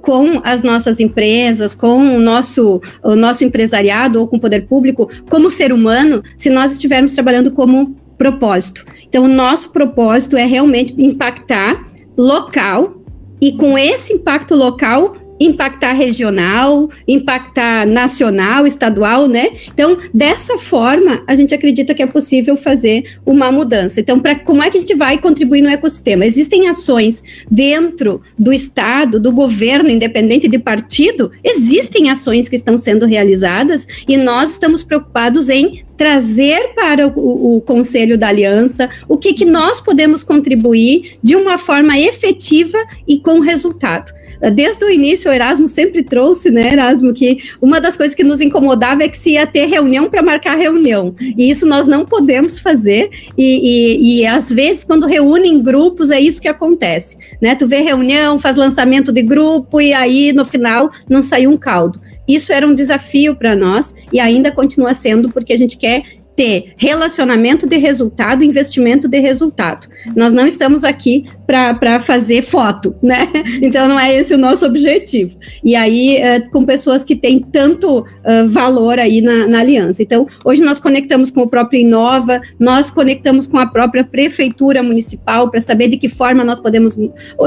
com 0.02 0.40
as 0.46 0.64
nossas 0.64 1.02
empresas, 1.02 1.76
com 1.76 2.16
o 2.16 2.22
nosso, 2.22 2.82
o 3.04 3.14
nosso 3.14 3.44
empresariado 3.44 4.18
ou 4.22 4.30
com 4.30 4.38
o 4.38 4.40
poder 4.40 4.66
público, 4.66 5.10
como 5.30 5.52
ser 5.52 5.74
humano, 5.74 6.24
se 6.38 6.50
nós 6.50 6.72
estivermos 6.72 7.12
trabalhando 7.12 7.52
como 7.52 7.98
propósito. 8.18 8.86
Então, 9.06 9.26
o 9.26 9.28
nosso 9.28 9.72
propósito 9.72 10.38
é 10.38 10.46
realmente 10.46 10.96
impactar 10.98 11.92
local 12.18 13.04
e 13.42 13.52
com 13.58 13.78
esse 13.78 14.14
impacto 14.14 14.56
local 14.56 15.18
impactar 15.40 15.94
regional, 15.94 16.90
impactar 17.08 17.86
nacional, 17.86 18.66
estadual, 18.66 19.28
né? 19.28 19.50
Então, 19.68 19.98
dessa 20.14 20.58
forma, 20.58 21.24
a 21.28 21.36
gente 21.36 21.54
acredita 21.54 21.94
que 21.94 22.02
é 22.02 22.08
possível 22.08 22.56
fazer 22.56 23.18
uma 23.26 23.52
mudança. 23.52 24.00
Então, 24.00 24.20
pra, 24.20 24.36
como 24.36 24.64
é 24.64 24.70
que 24.70 24.78
a 24.78 24.80
gente 24.80 24.96
vai 24.96 25.18
contribuir 25.18 25.62
no 25.62 25.70
ecossistema? 25.70 26.26
Existem 26.26 26.68
ações 26.70 27.24
dentro 27.50 28.22
do 28.38 28.54
Estado, 28.54 29.20
do 29.20 29.32
governo, 29.32 29.90
independente 29.90 30.48
de 30.48 30.60
partido, 30.60 31.32
existem 31.44 32.10
ações 32.10 32.48
que 32.48 32.56
estão 32.56 32.78
sendo 32.78 33.06
realizadas 33.06 33.88
e 34.08 34.18
nós 34.18 34.52
estamos 34.52 34.84
preocupados 34.84 35.50
em 35.50 35.84
trazer 35.98 36.74
para 36.76 37.08
o, 37.08 37.58
o, 37.58 37.62
Conselho 37.62 38.18
da 38.18 38.28
Aliança 38.28 38.90
o 39.08 39.18
que, 39.18 39.34
que 39.34 39.46
nós 39.46 39.80
podemos 39.80 40.24
contribuir 40.24 41.18
de 41.24 41.36
uma 41.36 41.58
forma 41.58 41.98
efetiva 41.98 42.78
e 43.08 43.20
com 43.20 43.40
resultado. 43.40 44.12
Desde 44.52 44.84
o 44.86 44.90
início, 44.90 45.30
o 45.30 45.34
Erasmo 45.34 45.68
sempre 45.68 46.04
trouxe, 46.04 46.52
né, 46.52 46.74
Erasmo, 46.74 47.14
que 47.14 47.38
uma 47.62 47.80
das 47.80 47.98
coisas 47.98 48.16
que 48.16 48.24
nos 48.24 48.42
incomodava 48.42 49.04
é 49.04 49.10
que 49.10 49.18
se 49.18 49.32
ia 49.32 49.48
ter 49.48 49.66
reunião 49.66 50.10
para 50.10 50.22
marcar 50.22 50.56
reunião. 50.56 51.16
E 51.20 51.50
isso 51.50 51.66
nós 51.66 51.88
não 51.88 52.06
podemos 52.06 52.60
fazer. 52.60 53.10
E, 53.38 53.44
e, 53.44 54.22
e, 54.22 54.26
às 54.26 54.52
vezes, 54.52 54.84
quando 54.84 55.06
reúnem 55.06 55.62
grupos, 55.62 56.12
é 56.12 56.20
isso 56.20 56.42
que 56.42 56.48
acontece. 56.48 57.18
Né? 57.42 57.56
Tu 57.56 57.68
vê 57.68 57.78
reunião, 57.82 58.40
faz 58.40 58.56
lançamento 58.56 59.12
de 59.12 59.22
grupo, 59.22 59.82
e 59.82 59.94
aí 59.94 60.34
no 60.34 60.46
final 60.46 60.90
não 61.10 61.22
saiu 61.22 61.50
um 61.50 61.58
caldo. 61.58 62.00
Isso 62.28 62.52
era 62.52 62.68
um 62.68 62.74
desafio 62.74 63.36
para 63.36 63.56
nós 63.56 63.94
e 64.12 64.20
ainda 64.20 64.52
continua 64.52 64.94
sendo, 64.94 65.30
porque 65.30 65.54
a 65.54 65.58
gente 65.58 65.78
quer 65.78 66.02
ter 66.36 66.74
relacionamento 66.78 67.66
de 67.66 67.78
resultado, 67.78 68.44
investimento 68.44 69.08
de 69.08 69.20
resultado. 69.20 69.88
Nós 70.16 70.34
não 70.34 70.46
estamos 70.46 70.84
aqui 70.84 71.26
para 71.46 72.00
fazer 72.00 72.42
foto, 72.42 72.96
né? 73.02 73.28
Então 73.62 73.88
não 73.88 74.00
é 74.00 74.14
esse 74.14 74.34
o 74.34 74.38
nosso 74.38 74.66
objetivo. 74.66 75.38
E 75.64 75.76
aí, 75.76 76.18
uh, 76.18 76.50
com 76.52 76.66
pessoas 76.66 77.04
que 77.04 77.16
têm 77.16 77.40
tanto 77.40 78.00
uh, 78.00 78.50
valor 78.50 79.00
aí 79.00 79.22
na, 79.22 79.48
na, 79.48 79.60
aliança. 79.60 80.04
Então, 80.04 80.28
hoje 80.44 80.62
nós 80.62 80.80
conectamos 80.80 81.32
com 81.32 81.42
o 81.42 81.48
próprio 81.48 81.80
Inova, 81.80 82.42
nós 82.60 82.92
conectamos 82.92 83.48
com 83.48 83.58
a 83.58 83.66
própria 83.66 84.04
prefeitura 84.04 84.84
municipal 84.84 85.50
para 85.50 85.62
saber 85.62 85.88
de 85.88 85.98
que 85.98 86.10
forma 86.10 86.44
nós 86.44 86.60
podemos 86.60 86.98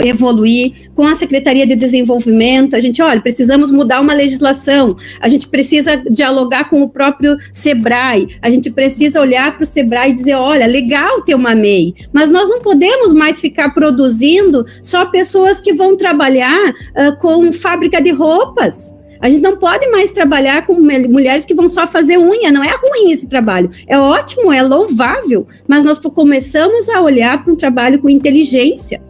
evoluir, 0.03 0.91
com 0.95 1.05
a 1.05 1.15
Secretaria 1.15 1.67
de 1.67 1.77
Desenvolvimento. 1.77 2.75
A 2.75 2.81
gente, 2.81 3.03
olha, 3.03 3.21
precisamos 3.21 3.71
mudar 3.71 4.01
uma 4.01 4.15
legislação, 4.15 4.97
a 5.21 5.29
gente 5.29 5.47
precisa 5.49 5.97
dialogar 6.11 6.69
com 6.69 6.83
o 6.83 6.89
próprio 6.89 7.37
SEBRAE, 7.53 8.29
a 8.41 8.51
gente 8.51 8.71
precisa 8.79 9.21
olhar 9.21 9.57
para 9.57 9.65
o 9.65 9.67
Sebrae 9.67 10.11
e 10.11 10.15
dizer: 10.15 10.35
olha, 10.35 10.65
legal 10.65 11.21
ter 11.23 11.35
uma 11.35 11.53
MEI, 11.53 11.97
mas 12.13 12.31
nós 12.31 12.49
não 12.49 12.61
podemos 12.61 13.13
mais 13.13 13.41
ficar 13.41 13.75
produzindo 13.75 14.65
só 14.81 15.05
pessoas 15.07 15.61
que 15.61 15.73
vão 15.73 15.97
trabalhar 15.97 16.71
uh, 16.71 17.19
com 17.19 17.53
fábrica 17.53 18.01
de 18.01 18.13
roupas. 18.13 18.95
A 19.21 19.29
gente 19.29 19.43
não 19.43 19.57
pode 19.57 19.85
mais 19.89 20.13
trabalhar 20.13 20.65
com 20.65 20.75
mulheres 20.75 21.45
que 21.45 21.57
vão 21.57 21.69
só 21.69 21.89
fazer 21.89 22.19
unha. 22.19 22.53
Não 22.53 22.63
é 22.63 22.71
ruim 22.71 23.11
esse 23.11 23.29
trabalho. 23.29 23.69
É 23.89 23.99
ótimo, 23.99 24.53
é 24.53 24.63
louvável. 24.63 25.49
Mas 25.67 25.85
nós 25.85 25.99
começamos 25.99 26.89
a 26.89 27.01
olhar 27.01 27.43
para 27.43 27.53
um 27.53 27.57
trabalho 27.57 27.99
com 27.99 28.09
inteligência. 28.09 29.03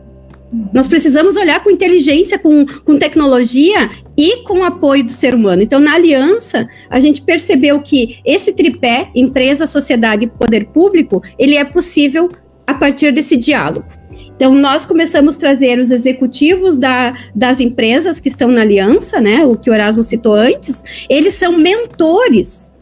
Nós 0.73 0.89
precisamos 0.89 1.37
olhar 1.37 1.63
com 1.63 1.71
inteligência, 1.71 2.39
com, 2.39 2.65
com 2.65 2.97
tecnologia 2.97 3.91
e 4.19 4.43
com 4.43 4.65
apoio 4.65 5.05
do 5.05 5.13
ser 5.13 5.33
humano. 5.33 5.63
Então, 5.63 5.79
na 5.79 5.95
aliança, 5.95 6.69
a 6.91 6.99
gente 6.99 7.23
percebeu 7.23 7.81
que 7.81 8.19
esse 8.25 8.53
tripé, 8.53 9.11
empresa, 9.15 9.65
sociedade 9.65 10.25
e 10.25 10.29
poder 10.29 10.67
público, 10.67 11.23
ele 11.39 11.55
é 11.55 11.65
possível 11.65 12.29
a 12.67 12.75
partir 12.75 13.13
desse 13.13 13.37
diálogo. 13.37 13.87
Então, 14.35 14.53
nós 14.55 14.85
começamos 14.85 15.37
a 15.37 15.39
trazer 15.39 15.79
os 15.79 15.93
executivos 15.93 16.77
da, 16.77 17.15
das 17.33 17.61
empresas 17.61 18.19
que 18.19 18.29
estão 18.29 18.49
na 18.49 18.63
aliança, 18.63 19.21
né? 19.21 19.45
O 19.47 19.57
que 19.57 19.71
o 19.71 19.75
Erasmo 19.75 20.03
citou 20.03 20.35
antes, 20.35 20.83
eles 21.09 21.35
são 21.35 21.57
mentores 21.57 22.75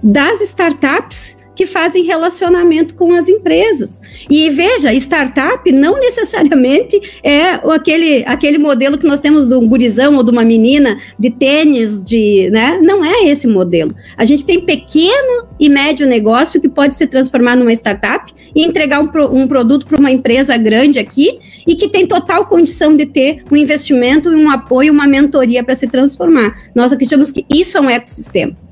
das 0.00 0.40
startups 0.40 1.36
que 1.54 1.66
fazem 1.66 2.04
relacionamento 2.04 2.94
com 2.94 3.14
as 3.14 3.28
empresas. 3.28 4.00
E 4.28 4.50
veja, 4.50 4.92
startup 4.94 5.70
não 5.70 5.98
necessariamente 5.98 7.00
é 7.22 7.60
aquele, 7.72 8.24
aquele 8.26 8.58
modelo 8.58 8.98
que 8.98 9.06
nós 9.06 9.20
temos 9.20 9.46
de 9.46 9.54
um 9.54 9.66
gurizão 9.66 10.16
ou 10.16 10.22
de 10.22 10.30
uma 10.30 10.44
menina 10.44 10.98
de 11.18 11.30
tênis, 11.30 12.04
de, 12.04 12.50
né? 12.50 12.78
Não 12.82 13.04
é 13.04 13.24
esse 13.26 13.46
modelo. 13.46 13.94
A 14.16 14.24
gente 14.24 14.44
tem 14.44 14.60
pequeno 14.60 15.48
e 15.58 15.68
médio 15.68 16.06
negócio 16.06 16.60
que 16.60 16.68
pode 16.68 16.94
se 16.94 17.06
transformar 17.06 17.56
numa 17.56 17.72
startup 17.72 18.32
e 18.54 18.62
entregar 18.62 19.00
um, 19.00 19.10
um 19.32 19.46
produto 19.46 19.86
para 19.86 19.98
uma 19.98 20.10
empresa 20.10 20.56
grande 20.56 20.98
aqui 20.98 21.38
e 21.66 21.74
que 21.74 21.88
tem 21.88 22.06
total 22.06 22.46
condição 22.46 22.96
de 22.96 23.06
ter 23.06 23.42
um 23.50 23.56
investimento, 23.56 24.30
um 24.30 24.50
apoio, 24.50 24.92
uma 24.92 25.06
mentoria 25.06 25.62
para 25.62 25.74
se 25.74 25.86
transformar. 25.86 26.54
Nós 26.74 26.92
acreditamos 26.92 27.30
que 27.30 27.44
isso 27.48 27.76
é 27.76 27.80
um 27.80 27.90
ecossistema 27.90 28.63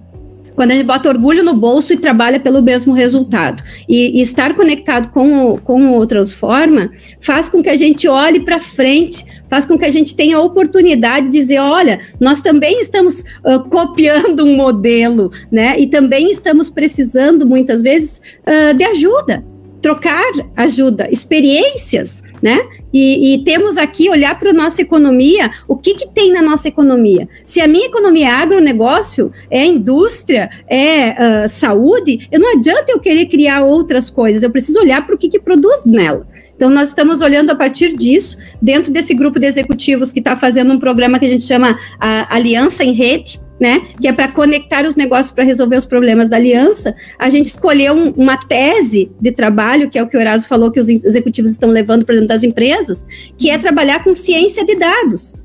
quando 0.54 0.72
gente 0.72 0.84
bota 0.84 1.08
orgulho 1.08 1.42
no 1.42 1.54
bolso 1.54 1.92
e 1.92 1.96
trabalha 1.96 2.38
pelo 2.38 2.62
mesmo 2.62 2.92
resultado. 2.92 3.62
E, 3.88 4.18
e 4.18 4.22
estar 4.22 4.54
conectado 4.54 5.08
com 5.10 5.52
o, 5.52 5.58
com 5.58 5.98
o 5.98 6.06
Transforma 6.06 6.90
faz 7.20 7.48
com 7.48 7.62
que 7.62 7.68
a 7.68 7.76
gente 7.76 8.06
olhe 8.08 8.40
para 8.40 8.60
frente, 8.60 9.24
faz 9.48 9.64
com 9.64 9.78
que 9.78 9.84
a 9.84 9.90
gente 9.90 10.14
tenha 10.14 10.36
a 10.36 10.40
oportunidade 10.40 11.26
de 11.26 11.32
dizer, 11.32 11.58
olha, 11.58 12.00
nós 12.18 12.40
também 12.40 12.80
estamos 12.80 13.20
uh, 13.44 13.60
copiando 13.68 14.44
um 14.44 14.56
modelo, 14.56 15.30
né? 15.50 15.78
E 15.78 15.86
também 15.86 16.30
estamos 16.30 16.70
precisando, 16.70 17.46
muitas 17.46 17.82
vezes, 17.82 18.20
uh, 18.46 18.74
de 18.74 18.84
ajuda, 18.84 19.44
trocar 19.80 20.32
ajuda, 20.56 21.08
experiências, 21.10 22.22
né? 22.42 22.58
E, 22.92 23.34
e 23.34 23.44
temos 23.44 23.78
aqui 23.78 24.10
olhar 24.10 24.38
para 24.38 24.50
a 24.50 24.52
nossa 24.52 24.82
economia, 24.82 25.50
o 25.68 25.76
que, 25.76 25.94
que 25.94 26.08
tem 26.08 26.32
na 26.32 26.42
nossa 26.42 26.68
economia? 26.68 27.28
Se 27.44 27.60
a 27.60 27.68
minha 27.68 27.86
economia 27.86 28.28
é 28.28 28.30
agronegócio, 28.30 29.32
é 29.48 29.64
indústria, 29.64 30.50
é 30.68 31.10
uh, 31.10 31.48
saúde, 31.48 32.28
eu 32.30 32.40
não 32.40 32.52
adianta 32.52 32.90
eu 32.90 32.98
querer 32.98 33.26
criar 33.26 33.62
outras 33.62 34.10
coisas, 34.10 34.42
eu 34.42 34.50
preciso 34.50 34.80
olhar 34.80 35.06
para 35.06 35.14
o 35.14 35.18
que, 35.18 35.28
que 35.28 35.38
produz 35.38 35.84
nela. 35.84 36.26
Então, 36.54 36.68
nós 36.70 36.88
estamos 36.88 37.22
olhando 37.22 37.50
a 37.50 37.54
partir 37.54 37.96
disso, 37.96 38.36
dentro 38.60 38.92
desse 38.92 39.14
grupo 39.14 39.40
de 39.40 39.46
executivos 39.46 40.12
que 40.12 40.20
está 40.20 40.36
fazendo 40.36 40.72
um 40.72 40.78
programa 40.78 41.18
que 41.18 41.24
a 41.24 41.28
gente 41.28 41.44
chama 41.44 41.78
a 41.98 42.36
Aliança 42.36 42.84
em 42.84 42.92
Rede, 42.92 43.40
né, 43.62 43.80
que 44.00 44.08
é 44.08 44.12
para 44.12 44.26
conectar 44.26 44.84
os 44.84 44.96
negócios 44.96 45.30
para 45.30 45.44
resolver 45.44 45.76
os 45.76 45.84
problemas 45.84 46.28
da 46.28 46.36
aliança, 46.36 46.96
a 47.16 47.30
gente 47.30 47.46
escolheu 47.46 47.94
um, 47.94 48.10
uma 48.10 48.36
tese 48.36 49.12
de 49.20 49.30
trabalho, 49.30 49.88
que 49.88 49.96
é 49.96 50.02
o 50.02 50.08
que 50.08 50.16
o 50.16 50.20
Erasmo 50.20 50.48
falou 50.48 50.72
que 50.72 50.80
os 50.80 50.88
executivos 50.88 51.48
estão 51.52 51.70
levando 51.70 52.04
para 52.04 52.16
dentro 52.16 52.26
das 52.26 52.42
empresas, 52.42 53.06
que 53.38 53.50
é 53.50 53.58
trabalhar 53.58 54.02
com 54.02 54.16
ciência 54.16 54.66
de 54.66 54.74
dados. 54.74 55.36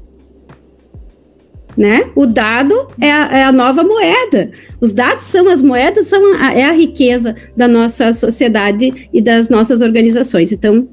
Né? 1.77 2.09
O 2.15 2.25
dado 2.25 2.87
é 2.99 3.11
a, 3.11 3.37
é 3.37 3.43
a, 3.43 3.51
nova 3.51 3.83
moeda. 3.83 4.49
Os 4.81 4.93
dados 4.93 5.25
são 5.25 5.47
as 5.47 5.61
moedas, 5.61 6.07
são 6.07 6.41
a, 6.41 6.55
é 6.55 6.63
a 6.63 6.71
riqueza 6.71 7.35
da 7.55 7.67
nossa 7.67 8.13
sociedade 8.13 9.07
e 9.13 9.21
das 9.21 9.47
nossas 9.47 9.79
organizações. 9.79 10.51
Então, 10.51 10.87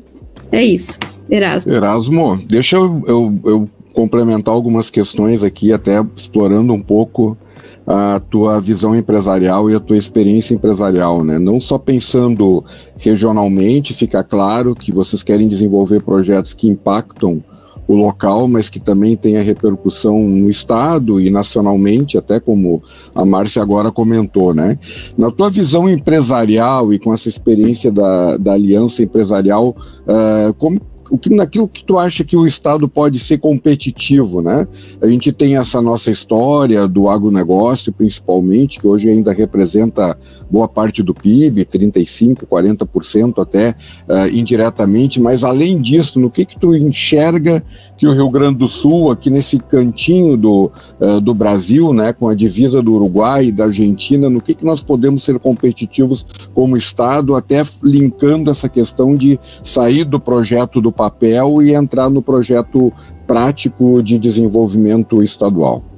é 0.52 0.62
isso. 0.62 0.98
Erasmo. 1.30 1.72
Erasmo, 1.72 2.44
deixa 2.46 2.76
eu, 2.76 3.02
eu, 3.06 3.40
eu 3.46 3.70
complementar 3.94 4.52
algumas 4.52 4.90
questões 4.90 5.42
aqui, 5.42 5.72
até 5.72 6.04
explorando 6.16 6.72
um 6.72 6.82
pouco 6.82 7.38
a 7.86 8.20
tua 8.30 8.60
visão 8.60 8.96
empresarial 8.96 9.70
e 9.70 9.74
a 9.74 9.80
tua 9.80 9.96
experiência 9.96 10.54
empresarial, 10.54 11.22
né? 11.22 11.38
Não 11.38 11.60
só 11.60 11.78
pensando 11.78 12.64
regionalmente, 12.98 13.92
fica 13.92 14.24
claro 14.24 14.74
que 14.74 14.90
vocês 14.90 15.22
querem 15.22 15.48
desenvolver 15.48 16.02
projetos 16.02 16.54
que 16.54 16.68
impactam 16.68 17.42
o 17.86 17.94
local, 17.94 18.48
mas 18.48 18.70
que 18.70 18.80
também 18.80 19.14
tenha 19.14 19.42
repercussão 19.42 20.18
no 20.20 20.48
estado 20.48 21.20
e 21.20 21.28
nacionalmente, 21.28 22.16
até 22.16 22.40
como 22.40 22.82
a 23.14 23.24
Márcia 23.26 23.60
agora 23.60 23.92
comentou, 23.92 24.54
né? 24.54 24.78
Na 25.18 25.30
tua 25.30 25.50
visão 25.50 25.88
empresarial 25.88 26.94
e 26.94 26.98
com 26.98 27.12
essa 27.12 27.28
experiência 27.28 27.92
da, 27.92 28.38
da 28.38 28.54
aliança 28.54 29.02
empresarial, 29.02 29.76
uh, 30.06 30.54
como 30.54 30.80
o 31.10 31.18
que 31.18 31.34
naquilo 31.34 31.68
que 31.68 31.84
tu 31.84 31.98
acha 31.98 32.24
que 32.24 32.36
o 32.36 32.46
Estado 32.46 32.88
pode 32.88 33.18
ser 33.18 33.38
competitivo, 33.38 34.42
né? 34.42 34.66
A 35.00 35.06
gente 35.06 35.32
tem 35.32 35.56
essa 35.56 35.80
nossa 35.80 36.10
história 36.10 36.88
do 36.88 37.08
agronegócio, 37.08 37.92
principalmente, 37.92 38.80
que 38.80 38.86
hoje 38.86 39.08
ainda 39.08 39.32
representa 39.32 40.18
boa 40.54 40.68
parte 40.68 41.02
do 41.02 41.12
PIB, 41.12 41.64
35, 41.64 42.46
40% 42.46 43.42
até 43.42 43.70
uh, 44.08 44.28
indiretamente, 44.32 45.20
mas 45.20 45.42
além 45.42 45.80
disso, 45.80 46.20
no 46.20 46.30
que 46.30 46.44
que 46.44 46.56
tu 46.56 46.76
enxerga 46.76 47.60
que 47.98 48.06
o 48.06 48.12
Rio 48.12 48.30
Grande 48.30 48.58
do 48.58 48.68
Sul, 48.68 49.10
aqui 49.10 49.30
nesse 49.30 49.58
cantinho 49.58 50.36
do, 50.36 50.70
uh, 51.00 51.20
do 51.20 51.34
Brasil, 51.34 51.92
né, 51.92 52.12
com 52.12 52.28
a 52.28 52.36
divisa 52.36 52.80
do 52.80 52.92
Uruguai 52.92 53.46
e 53.46 53.52
da 53.52 53.64
Argentina, 53.64 54.30
no 54.30 54.40
que 54.40 54.54
que 54.54 54.64
nós 54.64 54.80
podemos 54.80 55.24
ser 55.24 55.40
competitivos 55.40 56.24
como 56.54 56.76
Estado, 56.76 57.34
até 57.34 57.64
linkando 57.82 58.48
essa 58.48 58.68
questão 58.68 59.16
de 59.16 59.40
sair 59.64 60.04
do 60.04 60.20
projeto 60.20 60.80
do 60.80 60.92
papel 60.92 61.62
e 61.62 61.74
entrar 61.74 62.08
no 62.08 62.22
projeto 62.22 62.92
prático 63.26 64.00
de 64.00 64.20
desenvolvimento 64.20 65.20
estadual? 65.20 65.93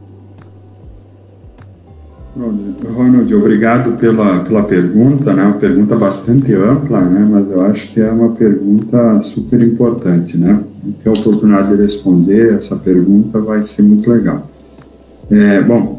Ronald, 2.39 3.35
obrigado 3.35 3.99
pela, 3.99 4.41
pela 4.41 4.63
pergunta, 4.63 5.33
né? 5.33 5.43
Uma 5.45 5.55
pergunta 5.55 5.97
bastante 5.97 6.53
ampla, 6.53 7.01
né? 7.01 7.27
Mas 7.31 7.51
eu 7.51 7.63
acho 7.63 7.89
que 7.89 8.01
é 8.01 8.11
uma 8.11 8.31
pergunta 8.33 9.23
super 9.23 9.63
importante, 9.63 10.37
né? 10.37 10.63
ter 11.03 11.09
a 11.09 11.13
oportunidade 11.13 11.75
de 11.75 11.83
responder 11.83 12.55
essa 12.55 12.77
pergunta 12.77 13.41
vai 13.41 13.65
ser 13.65 13.83
muito 13.83 14.09
legal. 14.11 14.49
É, 15.31 15.61
bom, 15.61 15.99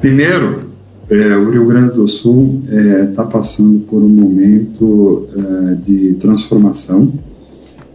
primeiro, 0.00 0.60
é, 1.08 1.36
o 1.36 1.50
Rio 1.50 1.66
Grande 1.66 1.94
do 1.94 2.08
Sul 2.08 2.62
está 3.08 3.22
é, 3.22 3.26
passando 3.26 3.80
por 3.80 4.02
um 4.02 4.08
momento 4.08 5.28
é, 5.36 5.74
de 5.74 6.14
transformação, 6.14 7.12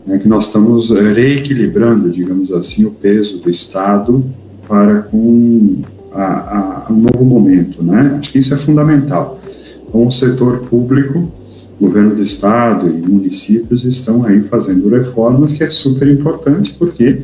né, 0.06 0.18
que 0.18 0.28
nós 0.28 0.48
estamos 0.48 0.92
reequilibrando, 0.92 2.10
digamos 2.10 2.52
assim, 2.52 2.86
o 2.86 2.92
peso 2.92 3.42
do 3.42 3.50
Estado 3.50 4.24
para 4.68 5.02
com 5.04 5.82
a, 6.14 6.86
a, 6.88 6.92
um 6.92 6.98
novo 6.98 7.24
momento. 7.24 7.84
Né? 7.84 8.18
Acho 8.20 8.32
que 8.32 8.40
isso 8.40 8.54
é 8.54 8.58
fundamental. 8.58 9.40
Então, 9.88 10.08
o 10.08 10.12
setor 10.12 10.60
público, 10.60 11.32
governo 11.80 12.16
do 12.16 12.22
Estado 12.22 12.88
e 12.88 13.10
municípios 13.10 13.84
estão 13.84 14.26
aí 14.26 14.42
fazendo 14.44 14.88
reformas, 14.90 15.54
que 15.54 15.64
é 15.64 15.68
super 15.68 16.08
importante, 16.08 16.74
porque 16.78 17.24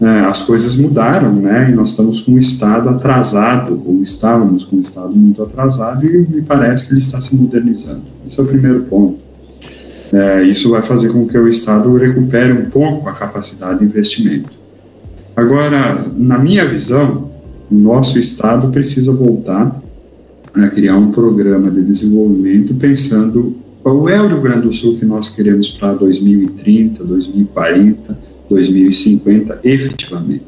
é, 0.00 0.06
as 0.24 0.40
coisas 0.40 0.74
mudaram, 0.74 1.32
né? 1.32 1.70
E 1.70 1.74
nós 1.74 1.90
estamos 1.90 2.20
com 2.20 2.32
o 2.32 2.38
Estado 2.38 2.88
atrasado, 2.88 3.80
ou 3.86 4.02
estávamos 4.02 4.64
com 4.64 4.76
o 4.76 4.80
Estado 4.80 5.14
muito 5.14 5.40
atrasado, 5.40 6.04
e 6.04 6.26
me 6.28 6.42
parece 6.42 6.86
que 6.86 6.92
ele 6.92 7.00
está 7.00 7.20
se 7.20 7.36
modernizando. 7.36 8.02
Esse 8.28 8.40
é 8.40 8.42
o 8.42 8.46
primeiro 8.46 8.80
ponto. 8.82 9.18
É, 10.12 10.42
isso 10.42 10.68
vai 10.70 10.82
fazer 10.82 11.10
com 11.10 11.24
que 11.26 11.38
o 11.38 11.48
Estado 11.48 11.96
recupere 11.96 12.52
um 12.52 12.68
pouco 12.68 13.08
a 13.08 13.12
capacidade 13.12 13.78
de 13.78 13.84
investimento. 13.84 14.50
Agora, 15.36 16.04
na 16.16 16.36
minha 16.36 16.66
visão, 16.66 17.21
o 17.72 17.78
nosso 17.78 18.18
Estado 18.18 18.68
precisa 18.68 19.12
voltar 19.12 19.80
a 20.54 20.68
criar 20.68 20.98
um 20.98 21.10
programa 21.10 21.70
de 21.70 21.82
desenvolvimento 21.82 22.74
pensando 22.74 23.56
qual 23.82 24.08
é 24.08 24.20
o 24.20 24.28
Rio 24.28 24.40
Grande 24.42 24.66
do 24.66 24.72
Sul 24.72 24.96
que 24.96 25.04
nós 25.04 25.30
queremos 25.30 25.70
para 25.70 25.94
2030, 25.94 27.02
2040 27.02 28.32
2050 28.48 29.60
efetivamente. 29.64 30.44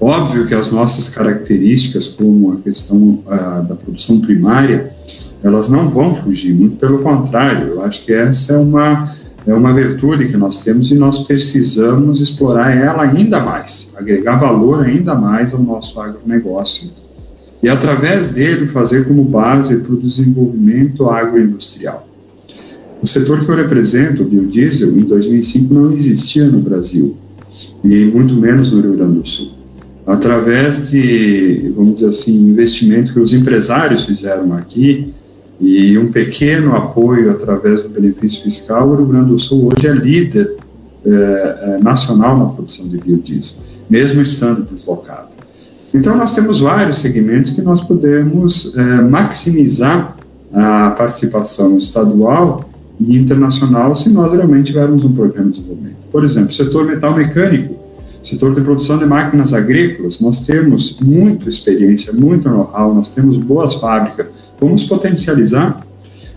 Óbvio 0.00 0.46
que 0.46 0.54
as 0.54 0.70
nossas 0.70 1.14
características, 1.14 2.08
como 2.08 2.52
a 2.52 2.56
questão 2.56 3.22
a, 3.26 3.60
da 3.60 3.74
produção 3.74 4.20
primária, 4.20 4.92
elas 5.42 5.68
não 5.68 5.88
vão 5.88 6.14
fugir, 6.14 6.52
muito 6.54 6.76
pelo 6.76 6.98
contrário, 6.98 7.68
eu 7.68 7.82
acho 7.82 8.04
que 8.04 8.12
essa 8.12 8.54
é 8.54 8.58
uma, 8.58 9.16
é 9.46 9.54
uma 9.54 9.72
virtude 9.72 10.26
que 10.26 10.36
nós 10.36 10.64
temos 10.64 10.90
e 10.90 10.94
nós 10.96 11.20
precisamos 11.20 12.20
explorar 12.20 12.76
ela 12.76 13.02
ainda 13.02 13.38
mais, 13.38 13.92
agregar 13.96 14.36
valor 14.36 14.84
ainda 14.84 15.14
mais 15.14 15.54
ao 15.54 15.62
nosso 15.62 16.00
agronegócio 16.00 16.90
e, 17.62 17.68
através 17.68 18.30
dele, 18.30 18.66
fazer 18.66 19.06
como 19.06 19.24
base 19.24 19.78
para 19.78 19.92
o 19.92 19.96
desenvolvimento 19.96 21.08
agroindustrial. 21.08 22.06
O 23.02 23.06
setor 23.06 23.40
que 23.40 23.48
eu 23.48 23.56
represento, 23.56 24.22
o 24.22 24.26
biodiesel, 24.26 24.96
em 24.96 25.02
2005 25.02 25.72
não 25.72 25.92
existia 25.92 26.44
no 26.44 26.60
Brasil, 26.60 27.16
e 27.84 28.04
muito 28.04 28.34
menos 28.34 28.72
no 28.72 28.80
Rio 28.80 28.96
Grande 28.96 29.18
do 29.18 29.28
Sul. 29.28 29.52
Através 30.06 30.90
de, 30.90 31.72
vamos 31.74 31.96
dizer 31.96 32.08
assim, 32.08 32.36
investimento 32.50 33.12
que 33.12 33.20
os 33.20 33.32
empresários 33.32 34.04
fizeram 34.04 34.52
aqui, 34.52 35.12
e 35.60 35.96
um 35.98 36.12
pequeno 36.12 36.76
apoio 36.76 37.30
através 37.30 37.82
do 37.82 37.88
benefício 37.88 38.42
fiscal, 38.42 38.88
o 38.88 38.96
Rio 38.96 39.06
Grande 39.06 39.30
do 39.30 39.38
Sul 39.38 39.70
hoje 39.72 39.86
é 39.86 39.92
líder 39.92 40.54
é, 41.04 41.78
nacional 41.82 42.38
na 42.38 42.46
produção 42.46 42.88
de 42.88 42.98
biodiesel, 42.98 43.62
mesmo 43.88 44.20
estando 44.20 44.62
deslocado. 44.62 45.28
Então, 45.94 46.16
nós 46.16 46.34
temos 46.34 46.60
vários 46.60 46.98
segmentos 46.98 47.52
que 47.52 47.62
nós 47.62 47.80
podemos 47.80 48.76
é, 48.76 48.82
maximizar 49.00 50.16
a 50.52 50.90
participação 50.90 51.76
estadual 51.76 52.68
e 53.00 53.16
internacional 53.16 53.94
se 53.94 54.10
nós 54.10 54.32
realmente 54.32 54.66
tivermos 54.66 55.04
um 55.04 55.12
programa 55.12 55.50
de 55.50 55.58
desenvolvimento. 55.58 55.96
Por 56.10 56.24
exemplo, 56.24 56.52
setor 56.52 56.84
metal 56.84 57.14
mecânico, 57.14 57.76
setor 58.22 58.54
de 58.54 58.60
produção 58.60 58.98
de 58.98 59.06
máquinas 59.06 59.54
agrícolas, 59.54 60.20
nós 60.20 60.44
temos 60.46 60.98
muita 61.00 61.48
experiência, 61.48 62.12
muito 62.12 62.48
know-how, 62.48 62.94
nós 62.94 63.10
temos 63.10 63.36
boas 63.36 63.74
fábricas, 63.74 64.26
vamos 64.60 64.84
potencializar, 64.84 65.80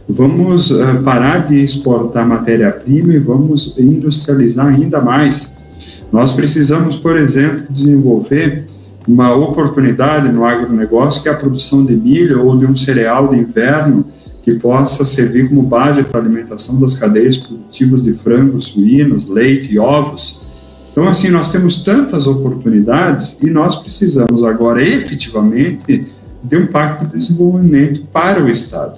vamos 0.07 0.71
uh, 0.71 1.01
parar 1.03 1.47
de 1.47 1.61
exportar 1.61 2.27
matéria-prima 2.27 3.13
e 3.13 3.19
vamos 3.19 3.75
industrializar 3.77 4.67
ainda 4.67 4.99
mais. 5.01 5.57
Nós 6.11 6.31
precisamos, 6.31 6.95
por 6.95 7.17
exemplo, 7.17 7.65
desenvolver 7.69 8.65
uma 9.07 9.33
oportunidade 9.35 10.31
no 10.31 10.45
agronegócio 10.45 11.21
que 11.21 11.29
é 11.29 11.31
a 11.31 11.35
produção 11.35 11.85
de 11.85 11.95
milho 11.95 12.45
ou 12.45 12.57
de 12.57 12.65
um 12.65 12.75
cereal 12.75 13.29
de 13.29 13.37
inverno 13.37 14.05
que 14.41 14.53
possa 14.53 15.05
servir 15.05 15.49
como 15.49 15.61
base 15.61 16.03
para 16.03 16.19
a 16.19 16.23
alimentação 16.23 16.79
das 16.79 16.95
cadeias 16.95 17.37
produtivas 17.37 18.03
de 18.03 18.13
frangos, 18.13 18.65
suínos, 18.65 19.27
leite 19.27 19.73
e 19.73 19.79
ovos. 19.79 20.45
Então, 20.91 21.07
assim, 21.07 21.29
nós 21.29 21.51
temos 21.51 21.83
tantas 21.83 22.27
oportunidades 22.27 23.39
e 23.41 23.49
nós 23.49 23.75
precisamos 23.75 24.43
agora 24.43 24.81
efetivamente 24.81 26.05
de 26.43 26.57
um 26.57 26.67
pacto 26.67 27.05
de 27.05 27.17
desenvolvimento 27.17 28.05
para 28.11 28.43
o 28.43 28.49
Estado, 28.49 28.97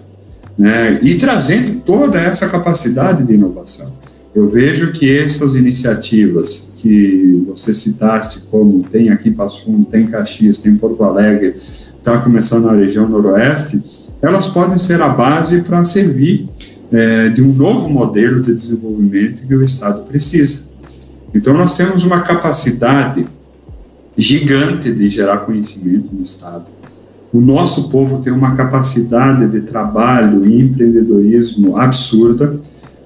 né? 0.58 0.99
e 1.01 1.15
trazendo 1.15 1.82
toda 1.82 2.19
essa 2.19 2.47
capacidade 2.47 3.23
de 3.23 3.34
inovação. 3.34 3.93
Eu 4.34 4.49
vejo 4.49 4.91
que 4.91 5.17
essas 5.17 5.56
iniciativas 5.56 6.71
que 6.77 7.43
você 7.47 7.73
citaste, 7.73 8.41
como 8.49 8.84
tem 8.84 9.10
aqui 9.10 9.30
em 9.30 9.34
Passo 9.34 9.65
Fundo, 9.65 9.86
tem 9.86 10.04
em 10.04 10.08
Caxias, 10.08 10.60
tem 10.60 10.71
em 10.71 10.77
Porto 10.77 11.04
Alegre, 11.04 11.56
está 11.97 12.17
começando 12.19 12.65
na 12.65 12.73
região 12.73 13.08
noroeste, 13.08 13.84
elas 14.21 14.47
podem 14.47 14.77
ser 14.77 15.01
a 15.01 15.10
base 15.10 15.62
para 15.62 15.84
servir 15.84 16.47
é, 16.91 17.30
de 17.30 17.41
um 17.41 17.51
novo 17.51 17.89
modelo 17.89 18.41
de 18.41 18.54
desenvolvimento 18.54 19.45
que 19.45 19.56
o 19.56 19.63
Estado 19.63 20.04
precisa. 20.04 20.71
Então, 21.34 21.54
nós 21.54 21.75
temos 21.75 22.04
uma 22.04 22.21
capacidade 22.21 23.25
gigante 24.17 24.91
de 24.91 25.10
gerar 25.10 25.39
conhecimento 25.39 26.10
no 26.13 26.21
Estado. 26.21 26.65
O 27.34 27.39
nosso 27.39 27.89
povo 27.89 28.22
tem 28.22 28.34
uma 28.34 28.56
capacidade 28.56 29.48
de 29.48 29.62
trabalho 29.62 30.46
e 30.46 30.62
empreendedorismo 30.62 31.78
absurda. 31.78 32.60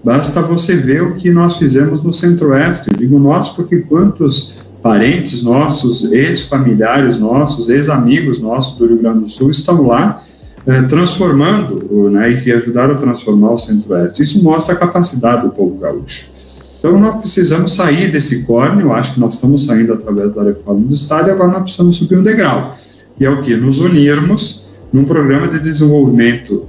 Basta 0.03 0.41
você 0.41 0.75
ver 0.75 1.03
o 1.03 1.13
que 1.13 1.29
nós 1.29 1.57
fizemos 1.57 2.01
no 2.01 2.11
Centro-Oeste. 2.11 2.89
Eu 2.91 2.97
digo 2.97 3.19
nós 3.19 3.49
porque 3.49 3.77
quantos 3.77 4.55
parentes 4.81 5.43
nossos, 5.43 6.11
ex-familiares 6.11 7.17
nossos, 7.17 7.69
ex-amigos 7.69 8.39
nossos 8.39 8.77
do 8.77 8.85
Rio 8.87 8.97
Grande 8.97 9.19
do 9.21 9.29
Sul 9.29 9.49
estão 9.49 9.85
lá 9.85 10.23
é, 10.65 10.81
transformando, 10.83 12.09
né, 12.09 12.31
e 12.31 12.41
que 12.41 12.51
ajudaram 12.51 12.95
a 12.95 12.97
transformar 12.97 13.51
o 13.51 13.57
Centro-Oeste. 13.57 14.23
Isso 14.23 14.43
mostra 14.43 14.75
a 14.75 14.77
capacidade 14.77 15.43
do 15.43 15.49
povo 15.49 15.77
gaúcho. 15.77 16.31
Então, 16.79 16.99
nós 16.99 17.19
precisamos 17.19 17.73
sair 17.73 18.11
desse 18.11 18.43
corne, 18.45 18.83
eu 18.83 18.93
acho 18.93 19.13
que 19.15 19.19
nós 19.19 19.35
estamos 19.35 19.65
saindo 19.65 19.93
através 19.93 20.33
da 20.33 20.43
reforma 20.43 20.81
do 20.81 20.93
Estado, 20.93 21.29
e 21.29 21.31
agora 21.31 21.51
nós 21.51 21.63
precisamos 21.63 21.95
subir 21.97 22.17
um 22.17 22.23
degrau, 22.23 22.77
que 23.17 23.25
é 23.25 23.29
o 23.29 23.41
que? 23.41 23.55
Nos 23.55 23.79
unirmos 23.79 24.65
num 24.91 25.03
programa 25.03 25.47
de 25.47 25.59
desenvolvimento 25.59 26.67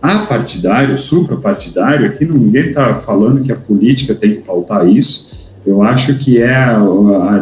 apartidário, 0.00 0.96
suprapartidário, 0.98 2.06
aqui 2.06 2.24
ninguém 2.24 2.68
está 2.68 2.94
falando 2.94 3.42
que 3.42 3.52
a 3.52 3.56
política 3.56 4.14
tem 4.14 4.36
que 4.36 4.40
pautar 4.40 4.86
isso, 4.88 5.38
eu 5.66 5.82
acho 5.82 6.14
que 6.14 6.40
é 6.40 6.56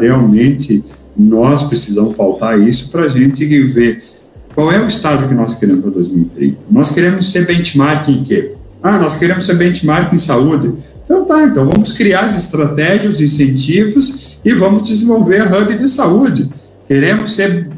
realmente 0.00 0.84
nós 1.16 1.62
precisamos 1.62 2.16
pautar 2.16 2.60
isso 2.60 2.90
para 2.90 3.02
a 3.02 3.08
gente 3.08 3.44
ver 3.44 4.04
qual 4.54 4.72
é 4.72 4.80
o 4.80 4.88
estado 4.88 5.28
que 5.28 5.34
nós 5.34 5.54
queremos 5.54 5.82
para 5.82 5.90
2030? 5.92 6.58
Nós 6.68 6.90
queremos 6.90 7.30
ser 7.30 7.46
benchmark 7.46 8.08
em 8.08 8.24
quê? 8.24 8.54
Ah, 8.82 8.98
nós 8.98 9.16
queremos 9.16 9.46
ser 9.46 9.54
benchmark 9.54 10.12
em 10.12 10.18
saúde. 10.18 10.72
Então 11.04 11.24
tá, 11.24 11.44
então 11.44 11.68
vamos 11.70 11.92
criar 11.92 12.22
as 12.22 12.36
estratégias, 12.36 13.14
os 13.14 13.20
incentivos 13.20 14.38
e 14.44 14.52
vamos 14.52 14.88
desenvolver 14.88 15.42
a 15.42 15.58
hub 15.58 15.76
de 15.76 15.88
saúde. 15.88 16.50
Queremos 16.88 17.32
ser 17.32 17.68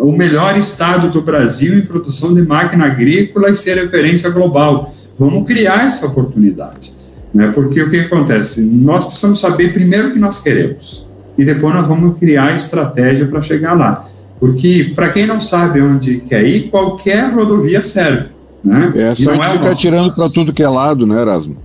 o 0.00 0.12
melhor 0.12 0.56
estado 0.56 1.08
do 1.08 1.20
Brasil 1.20 1.76
em 1.78 1.82
produção 1.82 2.34
de 2.34 2.42
máquina 2.42 2.86
agrícola 2.86 3.50
e 3.50 3.56
ser 3.56 3.76
referência 3.76 4.30
global. 4.30 4.94
Vamos 5.18 5.46
criar 5.46 5.86
essa 5.86 6.06
oportunidade. 6.06 6.92
Né? 7.32 7.52
Porque 7.54 7.80
o 7.82 7.90
que 7.90 8.00
acontece? 8.00 8.62
Nós 8.62 9.04
precisamos 9.04 9.38
saber 9.38 9.72
primeiro 9.72 10.08
o 10.08 10.12
que 10.12 10.18
nós 10.18 10.42
queremos 10.42 11.06
e 11.36 11.44
depois 11.44 11.74
nós 11.74 11.86
vamos 11.86 12.18
criar 12.18 12.56
estratégia 12.56 13.26
para 13.26 13.40
chegar 13.40 13.74
lá. 13.74 14.06
Porque, 14.38 14.92
para 14.94 15.10
quem 15.10 15.26
não 15.26 15.38
sabe 15.38 15.82
onde 15.82 16.16
quer 16.20 16.44
ir, 16.44 16.70
qualquer 16.70 17.30
rodovia 17.32 17.82
serve. 17.82 18.28
Né? 18.64 18.92
É 18.94 19.14
só 19.14 19.32
a 19.32 19.48
gente 19.48 19.66
é 19.66 19.74
tirando 19.74 20.14
para 20.14 20.30
tudo 20.30 20.52
que 20.52 20.62
é 20.62 20.68
lado, 20.68 21.06
né, 21.06 21.20
Erasmo? 21.20 21.56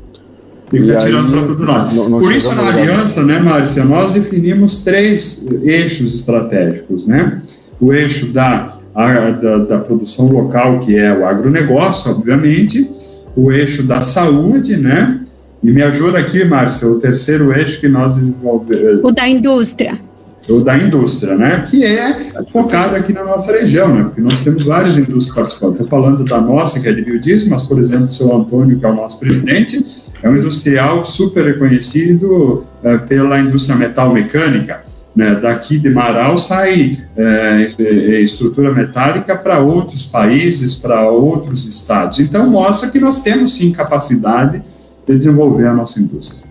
Fica 0.69 0.97
tirando 0.97 1.31
para 1.31 1.43
tudo 1.43 1.63
lado. 1.63 1.95
Não, 1.95 2.09
não 2.09 2.19
Por 2.19 2.33
isso, 2.33 2.53
na 2.53 2.67
aliança, 2.67 3.23
né, 3.23 3.39
Márcia, 3.39 3.85
nós 3.85 4.11
definimos 4.11 4.83
três 4.83 5.47
eixos 5.63 6.13
estratégicos. 6.13 7.05
Né? 7.05 7.41
O 7.79 7.93
eixo 7.93 8.27
da, 8.27 8.77
a, 8.93 9.31
da, 9.31 9.57
da 9.57 9.77
produção 9.79 10.27
local, 10.31 10.79
que 10.79 10.97
é 10.97 11.13
o 11.13 11.25
agronegócio, 11.25 12.11
obviamente, 12.11 12.89
o 13.35 13.51
eixo 13.51 13.83
da 13.83 14.01
saúde, 14.01 14.77
né? 14.77 15.21
E 15.63 15.71
me 15.71 15.81
ajuda 15.81 16.19
aqui, 16.19 16.45
Márcia, 16.45 16.87
o 16.87 16.99
terceiro 16.99 17.51
eixo 17.51 17.79
que 17.79 17.87
nós 17.87 18.15
desenvolvemos. 18.15 19.03
O 19.03 19.11
da 19.11 19.27
indústria 19.27 19.99
ou 20.47 20.63
da 20.63 20.77
indústria, 20.77 21.35
né, 21.35 21.63
que 21.67 21.83
é 21.83 22.31
focada 22.49 22.97
aqui 22.97 23.11
na 23.11 23.23
nossa 23.23 23.51
região, 23.51 23.93
né, 23.93 24.03
porque 24.03 24.21
nós 24.21 24.41
temos 24.41 24.65
várias 24.65 24.97
indústrias 24.97 25.33
participando. 25.33 25.71
Estou 25.73 25.87
falando 25.87 26.23
da 26.23 26.39
nossa, 26.39 26.79
que 26.79 26.87
é 26.87 26.93
de 26.93 27.01
biodiesel, 27.01 27.49
mas, 27.49 27.63
por 27.63 27.79
exemplo, 27.79 28.07
o 28.07 28.13
seu 28.13 28.35
Antônio, 28.35 28.77
que 28.77 28.85
é 28.85 28.89
o 28.89 28.93
nosso 28.93 29.19
presidente, 29.19 29.83
é 30.21 30.29
um 30.29 30.37
industrial 30.37 31.05
super 31.05 31.45
reconhecido 31.45 32.63
é, 32.83 32.97
pela 32.97 33.39
indústria 33.39 33.75
metal 33.75 34.13
mecânica. 34.13 34.84
Né? 35.15 35.35
Daqui 35.35 35.79
de 35.79 35.89
Marau 35.89 36.37
sai 36.37 37.05
é, 37.15 38.21
estrutura 38.21 38.73
metálica 38.73 39.35
para 39.35 39.59
outros 39.59 40.05
países, 40.05 40.75
para 40.75 41.09
outros 41.09 41.65
estados. 41.65 42.19
Então, 42.19 42.49
mostra 42.49 42.89
que 42.89 42.99
nós 42.99 43.23
temos 43.23 43.55
sim 43.55 43.71
capacidade 43.71 44.61
de 45.07 45.17
desenvolver 45.17 45.67
a 45.67 45.73
nossa 45.73 46.01
indústria. 46.01 46.44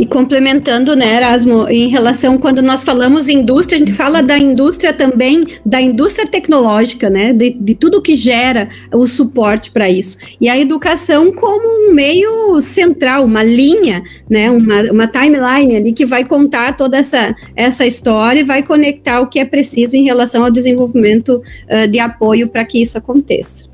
E 0.00 0.06
complementando, 0.06 0.96
né, 0.96 1.16
Erasmo, 1.16 1.68
em 1.68 1.90
relação, 1.90 2.38
quando 2.38 2.62
nós 2.62 2.82
falamos 2.82 3.28
indústria, 3.28 3.76
a 3.76 3.78
gente 3.80 3.92
fala 3.92 4.22
da 4.22 4.38
indústria 4.38 4.94
também, 4.94 5.44
da 5.62 5.78
indústria 5.78 6.26
tecnológica, 6.26 7.10
né, 7.10 7.34
de, 7.34 7.50
de 7.50 7.74
tudo 7.74 8.00
que 8.00 8.16
gera 8.16 8.70
o 8.94 9.06
suporte 9.06 9.70
para 9.70 9.90
isso. 9.90 10.16
E 10.40 10.48
a 10.48 10.58
educação 10.58 11.30
como 11.30 11.68
um 11.68 11.92
meio 11.92 12.58
central, 12.62 13.26
uma 13.26 13.42
linha, 13.42 14.02
né, 14.26 14.50
uma, 14.50 14.90
uma 14.90 15.06
timeline 15.06 15.76
ali 15.76 15.92
que 15.92 16.06
vai 16.06 16.24
contar 16.24 16.78
toda 16.78 16.96
essa, 16.96 17.34
essa 17.54 17.84
história 17.84 18.40
e 18.40 18.44
vai 18.44 18.62
conectar 18.62 19.20
o 19.20 19.26
que 19.26 19.38
é 19.38 19.44
preciso 19.44 19.96
em 19.96 20.04
relação 20.04 20.42
ao 20.42 20.50
desenvolvimento 20.50 21.42
uh, 21.68 21.86
de 21.86 21.98
apoio 21.98 22.48
para 22.48 22.64
que 22.64 22.80
isso 22.80 22.96
aconteça. 22.96 23.64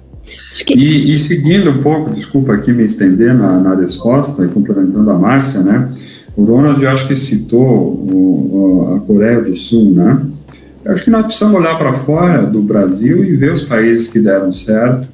Que... 0.64 0.74
E, 0.74 1.14
e, 1.14 1.18
seguindo 1.20 1.70
um 1.70 1.82
pouco, 1.82 2.10
desculpa 2.10 2.54
aqui 2.54 2.72
me 2.72 2.84
estender 2.84 3.32
na, 3.32 3.60
na 3.60 3.76
resposta, 3.76 4.44
e 4.44 4.48
complementando 4.48 5.08
a 5.08 5.14
Márcia, 5.16 5.60
né? 5.60 5.92
O 6.36 6.44
Ronald, 6.44 6.82
eu 6.82 6.90
acho 6.90 7.08
que 7.08 7.16
citou 7.16 7.64
o, 7.64 8.96
a 8.96 9.00
Coreia 9.00 9.40
do 9.40 9.56
Sul, 9.56 9.92
né? 9.92 10.20
Eu 10.84 10.92
acho 10.92 11.02
que 11.02 11.10
nós 11.10 11.24
precisamos 11.24 11.58
olhar 11.58 11.76
para 11.78 11.94
fora 12.00 12.46
do 12.46 12.62
Brasil 12.62 13.24
e 13.24 13.34
ver 13.34 13.52
os 13.52 13.62
países 13.62 14.08
que 14.08 14.20
deram 14.20 14.52
certo. 14.52 15.08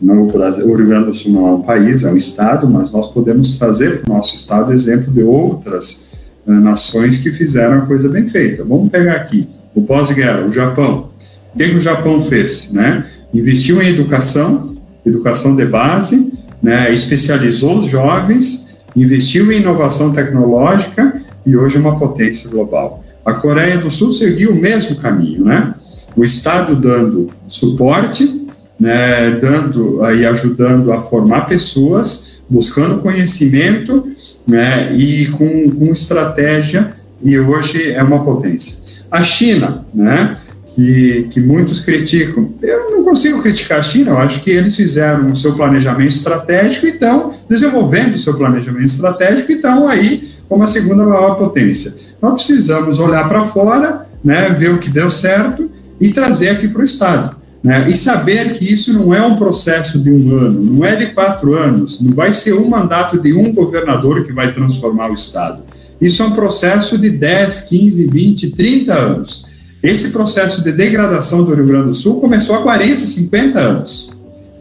Não, 0.00 0.22
o, 0.22 0.30
Brasil, 0.30 0.68
o 0.68 0.76
Rio 0.76 0.86
Grande 0.86 1.06
do 1.06 1.14
Sul 1.14 1.32
não 1.32 1.48
é 1.48 1.50
um 1.52 1.62
país, 1.62 2.04
é 2.04 2.12
um 2.12 2.16
estado, 2.16 2.68
mas 2.68 2.92
nós 2.92 3.10
podemos 3.10 3.58
trazer 3.58 4.02
para 4.02 4.12
o 4.12 4.16
nosso 4.16 4.36
estado 4.36 4.72
exemplo 4.72 5.10
de 5.12 5.22
outras 5.22 6.08
uh, 6.46 6.52
nações 6.52 7.22
que 7.22 7.30
fizeram 7.30 7.78
a 7.78 7.86
coisa 7.86 8.08
bem 8.08 8.26
feita. 8.26 8.62
Vamos 8.62 8.90
pegar 8.90 9.14
aqui 9.14 9.48
o 9.74 9.82
pós-guerra, 9.82 10.46
o 10.46 10.52
Japão. 10.52 11.08
O 11.54 11.58
que, 11.58 11.70
que 11.70 11.76
o 11.76 11.80
Japão 11.80 12.20
fez, 12.20 12.70
né? 12.70 13.06
investiu 13.32 13.82
em 13.82 13.88
educação, 13.88 14.76
educação 15.04 15.54
de 15.54 15.64
base, 15.64 16.32
né, 16.62 16.92
especializou 16.92 17.78
os 17.78 17.88
jovens, 17.88 18.65
investiu 18.96 19.52
em 19.52 19.60
inovação 19.60 20.12
tecnológica 20.12 21.22
e 21.44 21.56
hoje 21.56 21.76
é 21.76 21.80
uma 21.80 21.98
potência 21.98 22.50
global. 22.50 23.04
A 23.24 23.34
Coreia 23.34 23.76
do 23.76 23.90
Sul 23.90 24.10
seguiu 24.10 24.52
o 24.52 24.56
mesmo 24.56 24.96
caminho, 24.96 25.44
né? 25.44 25.74
O 26.16 26.24
Estado 26.24 26.74
dando 26.74 27.28
suporte, 27.46 28.46
né, 28.78 29.32
dando 29.32 30.00
e 30.12 30.24
ajudando 30.24 30.92
a 30.92 31.00
formar 31.00 31.42
pessoas, 31.42 32.36
buscando 32.48 33.00
conhecimento, 33.00 34.08
né, 34.46 34.94
e 34.94 35.26
com, 35.26 35.70
com 35.70 35.86
estratégia, 35.86 36.94
e 37.22 37.38
hoje 37.38 37.92
é 37.92 38.02
uma 38.02 38.22
potência. 38.22 38.84
A 39.10 39.22
China, 39.22 39.84
né, 39.92 40.38
que, 40.76 41.26
que 41.30 41.40
muitos 41.40 41.80
criticam. 41.80 42.50
Eu 42.62 42.90
não 42.90 43.02
consigo 43.02 43.40
criticar 43.40 43.80
a 43.80 43.82
China, 43.82 44.10
eu 44.10 44.18
acho 44.18 44.42
que 44.42 44.50
eles 44.50 44.76
fizeram 44.76 45.32
o 45.32 45.36
seu 45.36 45.54
planejamento 45.54 46.10
estratégico 46.10 46.84
e 46.84 46.90
estão 46.90 47.32
desenvolvendo 47.48 48.14
o 48.14 48.18
seu 48.18 48.34
planejamento 48.34 48.84
estratégico 48.84 49.50
e 49.50 49.54
estão 49.54 49.88
aí 49.88 50.28
como 50.46 50.62
a 50.62 50.66
segunda 50.66 51.04
maior 51.04 51.34
potência. 51.34 51.94
Nós 52.20 52.34
precisamos 52.34 53.00
olhar 53.00 53.26
para 53.26 53.44
fora, 53.44 54.06
né, 54.22 54.50
ver 54.50 54.70
o 54.70 54.78
que 54.78 54.90
deu 54.90 55.08
certo 55.08 55.70
e 55.98 56.10
trazer 56.10 56.50
aqui 56.50 56.68
para 56.68 56.82
o 56.82 56.84
Estado. 56.84 57.36
Né, 57.64 57.88
e 57.88 57.96
saber 57.96 58.52
que 58.52 58.70
isso 58.70 58.92
não 58.92 59.14
é 59.14 59.26
um 59.26 59.34
processo 59.34 59.98
de 59.98 60.10
um 60.10 60.36
ano, 60.38 60.62
não 60.62 60.84
é 60.84 60.94
de 60.94 61.06
quatro 61.06 61.54
anos, 61.54 62.00
não 62.00 62.12
vai 62.12 62.32
ser 62.32 62.52
um 62.52 62.68
mandato 62.68 63.18
de 63.18 63.32
um 63.32 63.50
governador 63.52 64.24
que 64.24 64.32
vai 64.32 64.52
transformar 64.52 65.10
o 65.10 65.14
Estado. 65.14 65.62
Isso 66.00 66.22
é 66.22 66.26
um 66.26 66.32
processo 66.32 66.98
de 66.98 67.08
10, 67.08 67.62
15, 67.62 68.06
20, 68.06 68.50
30 68.50 68.94
anos. 68.94 69.45
Esse 69.86 70.10
processo 70.10 70.64
de 70.64 70.72
degradação 70.72 71.44
do 71.44 71.54
Rio 71.54 71.64
Grande 71.64 71.86
do 71.86 71.94
Sul 71.94 72.20
começou 72.20 72.56
há 72.56 72.62
40, 72.62 73.06
50 73.06 73.56
anos, 73.56 74.12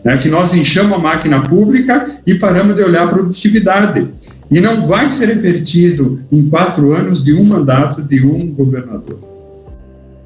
né, 0.04 0.16
que 0.18 0.30
nós 0.30 0.54
enchamos 0.54 0.94
a 0.94 1.00
máquina 1.00 1.42
pública 1.42 2.12
e 2.28 2.36
paramos 2.36 2.76
de 2.76 2.84
olhar 2.84 3.06
a 3.06 3.08
produtividade. 3.08 4.08
E 4.52 4.62
não 4.62 4.86
vai 4.86 5.10
ser 5.10 5.30
revertido 5.30 6.22
em 6.32 6.48
quatro 6.48 6.94
anos 6.94 7.24
de 7.24 7.34
um 7.34 7.44
mandato 7.44 8.04
de 8.04 8.24
um 8.24 8.52
governador. 8.52 9.18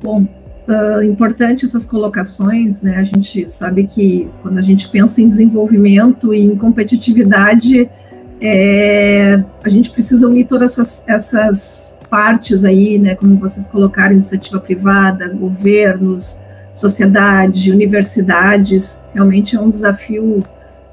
Bom, 0.04 0.28
uh, 0.68 1.02
importante 1.02 1.64
essas 1.64 1.86
colocações, 1.86 2.82
né? 2.82 2.98
A 2.98 3.04
gente 3.06 3.50
sabe 3.54 3.88
que 3.88 4.28
quando 4.42 4.58
a 4.58 4.62
gente 4.62 4.90
pensa 4.90 5.22
em 5.22 5.30
desenvolvimento 5.30 6.34
e 6.34 6.42
em 6.42 6.58
competitividade, 6.58 7.90
é, 8.42 9.42
a 9.64 9.70
gente 9.70 9.92
precisa 9.92 10.28
unir 10.28 10.46
todas 10.46 10.74
essas, 10.74 11.04
essas 11.08 11.89
partes 12.10 12.64
aí, 12.64 12.98
né, 12.98 13.16
como 13.16 13.38
vocês 13.38 13.68
colocaram, 13.68 14.14
iniciativa 14.14 14.60
privada, 14.60 15.28
governos, 15.30 16.40
sociedade, 16.74 17.72
universidades, 17.72 19.00
realmente 19.14 19.56
é 19.56 19.60
um 19.60 19.70
desafio 19.70 20.44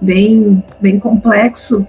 bem, 0.00 0.62
bem 0.80 0.98
complexo. 0.98 1.86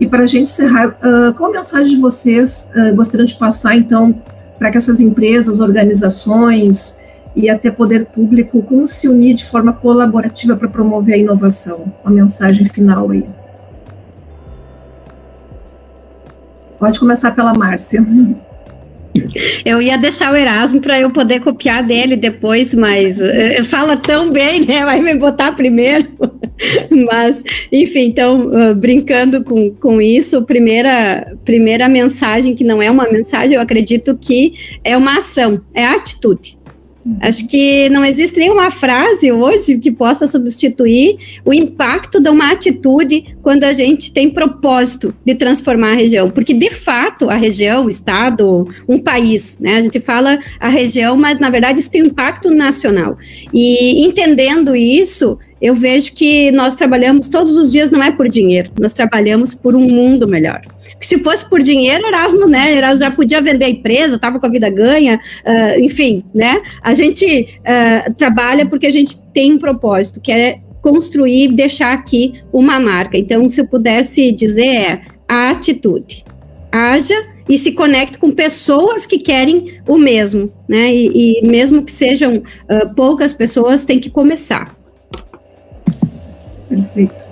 E 0.00 0.06
para 0.06 0.24
a 0.24 0.26
gente 0.26 0.44
encerrar, 0.44 0.88
uh, 0.88 1.32
qual 1.34 1.50
a 1.50 1.52
mensagem 1.52 1.94
de 1.94 2.00
vocês 2.00 2.66
uh, 2.74 2.94
gostariam 2.94 3.26
de 3.26 3.34
passar, 3.36 3.76
então, 3.76 4.22
para 4.58 4.70
que 4.70 4.78
essas 4.78 5.00
empresas, 5.00 5.60
organizações 5.60 6.98
e 7.36 7.48
até 7.48 7.70
poder 7.70 8.06
público, 8.06 8.62
como 8.62 8.86
se 8.86 9.08
unir 9.08 9.34
de 9.34 9.44
forma 9.44 9.72
colaborativa 9.72 10.56
para 10.56 10.68
promover 10.68 11.14
a 11.14 11.18
inovação? 11.18 11.92
Uma 12.04 12.12
mensagem 12.12 12.66
final 12.66 13.10
aí. 13.10 13.24
Pode 16.78 16.98
começar 16.98 17.34
pela 17.34 17.54
Márcia. 17.54 18.04
Eu 19.64 19.80
ia 19.80 19.96
deixar 19.96 20.32
o 20.32 20.36
Erasmo 20.36 20.80
para 20.80 20.98
eu 20.98 21.10
poder 21.10 21.40
copiar 21.40 21.82
dele 21.82 22.16
depois, 22.16 22.74
mas 22.74 23.18
uh, 23.20 23.64
fala 23.64 23.96
tão 23.96 24.30
bem, 24.30 24.64
né? 24.64 24.84
Vai 24.84 25.00
me 25.00 25.14
botar 25.14 25.52
primeiro. 25.52 26.08
mas, 26.90 27.42
enfim, 27.70 28.06
então, 28.06 28.48
uh, 28.48 28.74
brincando 28.74 29.42
com, 29.44 29.70
com 29.70 30.00
isso, 30.00 30.42
primeira, 30.42 31.32
primeira 31.44 31.88
mensagem, 31.88 32.54
que 32.54 32.64
não 32.64 32.82
é 32.82 32.90
uma 32.90 33.08
mensagem, 33.10 33.54
eu 33.54 33.60
acredito 33.60 34.16
que 34.20 34.54
é 34.82 34.96
uma 34.96 35.18
ação, 35.18 35.60
é 35.72 35.84
atitude. 35.84 36.58
Acho 37.20 37.46
que 37.46 37.88
não 37.90 38.04
existe 38.04 38.38
nenhuma 38.38 38.70
frase 38.70 39.30
hoje 39.30 39.78
que 39.78 39.90
possa 39.90 40.26
substituir 40.26 41.40
o 41.44 41.52
impacto 41.52 42.18
de 42.18 42.30
uma 42.30 42.50
atitude 42.50 43.36
quando 43.42 43.64
a 43.64 43.72
gente 43.74 44.10
tem 44.10 44.30
propósito 44.30 45.14
de 45.24 45.34
transformar 45.34 45.92
a 45.92 45.96
região. 45.96 46.30
Porque, 46.30 46.54
de 46.54 46.70
fato, 46.70 47.28
a 47.28 47.34
região, 47.34 47.84
o 47.84 47.88
Estado, 47.88 48.66
um 48.88 48.98
país, 48.98 49.58
né? 49.58 49.76
A 49.76 49.82
gente 49.82 50.00
fala 50.00 50.38
a 50.58 50.68
região, 50.68 51.14
mas 51.16 51.38
na 51.38 51.50
verdade 51.50 51.80
isso 51.80 51.90
tem 51.90 52.02
um 52.02 52.06
impacto 52.06 52.50
nacional. 52.50 53.18
E 53.52 54.04
entendendo 54.04 54.74
isso, 54.74 55.38
eu 55.60 55.74
vejo 55.74 56.12
que 56.12 56.50
nós 56.52 56.74
trabalhamos 56.74 57.28
todos 57.28 57.56
os 57.56 57.70
dias, 57.70 57.90
não 57.90 58.02
é 58.02 58.10
por 58.10 58.28
dinheiro, 58.28 58.70
nós 58.78 58.92
trabalhamos 58.92 59.54
por 59.54 59.74
um 59.74 59.80
mundo 59.80 60.26
melhor. 60.26 60.62
Se 61.06 61.18
fosse 61.18 61.48
por 61.48 61.62
dinheiro, 61.62 62.06
Erasmo, 62.06 62.46
né? 62.46 62.74
Erasmo 62.74 63.00
já 63.00 63.10
podia 63.10 63.40
vender 63.40 63.66
a 63.66 63.68
empresa, 63.68 64.16
estava 64.16 64.40
com 64.40 64.46
a 64.46 64.48
vida 64.48 64.70
ganha, 64.70 65.20
uh, 65.44 65.80
enfim, 65.80 66.24
né? 66.34 66.62
A 66.82 66.94
gente 66.94 67.58
uh, 67.60 68.14
trabalha 68.14 68.66
porque 68.66 68.86
a 68.86 68.90
gente 68.90 69.20
tem 69.32 69.52
um 69.52 69.58
propósito, 69.58 70.20
que 70.20 70.32
é 70.32 70.60
construir, 70.80 71.48
deixar 71.48 71.92
aqui 71.92 72.42
uma 72.52 72.78
marca. 72.78 73.18
Então, 73.18 73.48
se 73.48 73.60
eu 73.60 73.66
pudesse 73.66 74.32
dizer, 74.32 74.66
é 74.66 75.02
a 75.28 75.50
atitude. 75.50 76.24
Haja 76.70 77.26
e 77.48 77.58
se 77.58 77.72
conecte 77.72 78.18
com 78.18 78.30
pessoas 78.30 79.06
que 79.06 79.18
querem 79.18 79.80
o 79.86 79.98
mesmo, 79.98 80.52
né? 80.68 80.92
E, 80.92 81.40
e 81.40 81.46
mesmo 81.46 81.82
que 81.82 81.92
sejam 81.92 82.36
uh, 82.38 82.94
poucas 82.94 83.34
pessoas, 83.34 83.84
tem 83.84 84.00
que 84.00 84.10
começar. 84.10 84.74
Perfeito. 86.68 87.23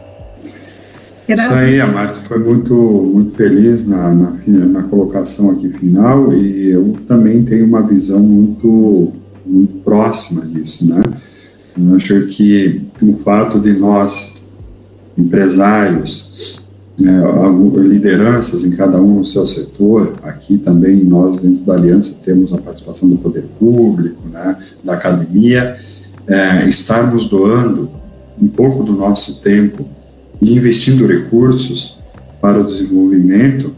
Isso 1.29 1.41
aí, 1.41 1.81
a 1.81 1.87
Márcia 1.87 2.23
foi 2.25 2.39
muito, 2.39 2.75
muito 2.75 3.37
feliz 3.37 3.87
na, 3.87 4.13
na, 4.13 4.33
na, 4.47 4.83
colocação 4.83 5.53
aqui 5.53 5.69
final 5.69 6.35
e 6.35 6.71
eu 6.71 6.95
também 7.07 7.45
tenho 7.45 7.65
uma 7.65 7.81
visão 7.81 8.19
muito, 8.19 9.13
muito 9.47 9.75
próxima 9.85 10.45
disso, 10.45 10.89
né? 10.89 11.01
Eu 11.79 11.95
acho 11.95 12.27
que 12.27 12.83
o 13.01 13.15
fato 13.15 13.61
de 13.61 13.73
nós, 13.73 14.35
empresários, 15.17 16.61
né, 16.99 17.23
lideranças 17.77 18.65
em 18.65 18.77
cada 18.77 19.01
um 19.01 19.19
no 19.19 19.25
seu 19.25 19.47
setor, 19.47 20.15
aqui 20.23 20.59
também 20.59 21.03
nós 21.05 21.39
dentro 21.39 21.65
da 21.65 21.75
Aliança 21.75 22.19
temos 22.23 22.53
a 22.53 22.59
participação 22.59 23.09
do 23.09 23.17
poder 23.17 23.45
público, 23.59 24.29
né, 24.29 24.57
da 24.85 24.95
academia, 24.95 25.79
é, 26.27 26.67
estarmos 26.67 27.27
doando 27.27 27.89
um 28.41 28.49
pouco 28.49 28.83
do 28.83 28.93
nosso 28.93 29.41
tempo 29.41 29.87
e 30.43 30.57
investindo 30.57 31.07
recursos 31.07 31.97
para 32.41 32.61
o 32.61 32.65
desenvolvimento, 32.65 33.73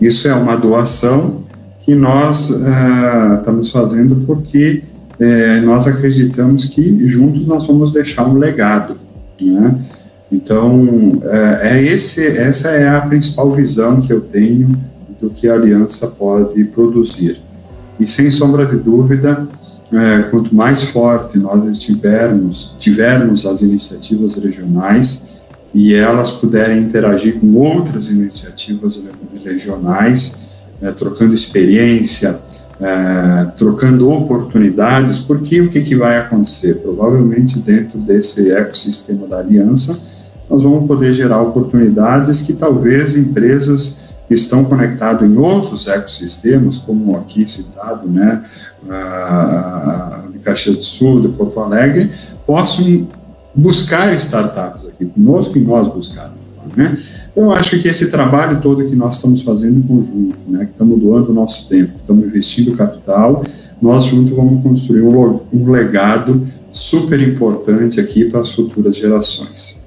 isso 0.00 0.26
é 0.26 0.34
uma 0.34 0.56
doação 0.56 1.44
que 1.84 1.94
nós 1.94 2.50
uh, 2.50 3.38
estamos 3.38 3.70
fazendo 3.70 4.24
porque 4.26 4.82
uh, 5.20 5.64
nós 5.64 5.86
acreditamos 5.86 6.64
que 6.64 7.06
juntos 7.06 7.46
nós 7.46 7.66
vamos 7.68 7.92
deixar 7.92 8.26
um 8.28 8.36
legado. 8.36 8.96
Né? 9.40 9.78
Então, 10.30 11.22
é, 11.24 11.78
é 11.78 11.82
esse, 11.84 12.26
essa 12.26 12.70
é 12.70 12.86
a 12.86 13.00
principal 13.00 13.50
visão 13.52 14.00
que 14.00 14.12
eu 14.12 14.20
tenho 14.20 14.72
do 15.18 15.30
que 15.30 15.48
a 15.48 15.54
aliança 15.54 16.06
pode 16.06 16.64
produzir. 16.64 17.40
E 17.98 18.06
sem 18.06 18.30
sombra 18.30 18.66
de 18.66 18.76
dúvida, 18.76 19.48
é, 19.90 20.22
quanto 20.24 20.54
mais 20.54 20.82
forte 20.82 21.38
nós 21.38 21.64
estivermos, 21.64 22.74
tivermos 22.78 23.46
as 23.46 23.62
iniciativas 23.62 24.34
regionais 24.34 25.27
e 25.74 25.94
elas 25.94 26.30
puderem 26.30 26.82
interagir 26.82 27.40
com 27.40 27.54
outras 27.54 28.08
iniciativas 28.08 29.00
regionais, 29.44 30.38
é, 30.80 30.90
trocando 30.92 31.34
experiência, 31.34 32.38
é, 32.80 33.46
trocando 33.56 34.10
oportunidades, 34.10 35.18
porque 35.18 35.60
o 35.60 35.68
que, 35.68 35.82
que 35.82 35.96
vai 35.96 36.18
acontecer? 36.18 36.74
Provavelmente 36.76 37.58
dentro 37.58 37.98
desse 37.98 38.50
ecossistema 38.52 39.26
da 39.26 39.38
aliança, 39.38 40.00
nós 40.48 40.62
vamos 40.62 40.86
poder 40.86 41.12
gerar 41.12 41.42
oportunidades 41.42 42.42
que 42.42 42.54
talvez 42.54 43.16
empresas 43.16 44.08
que 44.26 44.34
estão 44.34 44.64
conectadas 44.64 45.28
em 45.28 45.36
outros 45.36 45.88
ecossistemas, 45.88 46.78
como 46.78 47.16
aqui 47.16 47.48
citado, 47.50 48.08
né, 48.08 48.42
de 50.30 50.38
Caxias 50.38 50.76
do 50.76 50.82
Sul, 50.82 51.20
de 51.20 51.28
Porto 51.28 51.60
Alegre, 51.60 52.12
possam 52.46 53.08
buscar 53.58 54.14
startups 54.14 54.86
aqui 54.86 55.04
conosco 55.04 55.58
e 55.58 55.60
nós 55.60 55.92
buscarmos. 55.92 56.38
Né? 56.76 56.98
Eu 57.34 57.50
acho 57.50 57.80
que 57.80 57.88
esse 57.88 58.10
trabalho 58.10 58.60
todo 58.60 58.86
que 58.86 58.94
nós 58.94 59.16
estamos 59.16 59.42
fazendo 59.42 59.78
em 59.78 59.82
conjunto, 59.82 60.36
né, 60.46 60.64
que 60.64 60.72
estamos 60.72 61.00
doando 61.00 61.32
o 61.32 61.34
nosso 61.34 61.68
tempo, 61.68 61.92
estamos 61.96 62.24
investindo 62.26 62.76
capital, 62.76 63.42
nós 63.82 64.04
juntos 64.04 64.34
vamos 64.34 64.62
construir 64.62 65.02
um, 65.02 65.40
um 65.52 65.70
legado 65.70 66.46
super 66.70 67.20
importante 67.20 68.00
aqui 68.00 68.24
para 68.24 68.40
as 68.40 68.52
futuras 68.52 68.96
gerações. 68.96 69.84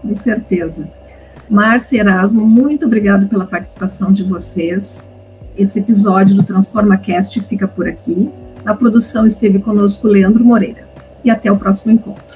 Com 0.00 0.14
certeza. 0.14 0.88
Márcia 1.48 2.00
Erasmo, 2.00 2.46
muito 2.46 2.86
obrigado 2.86 3.26
pela 3.26 3.44
participação 3.44 4.10
de 4.10 4.22
vocês. 4.22 5.06
Esse 5.56 5.80
episódio 5.80 6.34
do 6.34 6.42
Transforma 6.42 6.96
Cast 6.96 7.38
fica 7.42 7.68
por 7.68 7.86
aqui. 7.86 8.30
Na 8.64 8.74
produção 8.74 9.26
esteve 9.26 9.58
conosco 9.58 10.08
Leandro 10.08 10.42
Moreira. 10.42 10.88
E 11.22 11.30
até 11.30 11.50
o 11.50 11.56
próximo 11.56 11.92
encontro. 11.92 12.33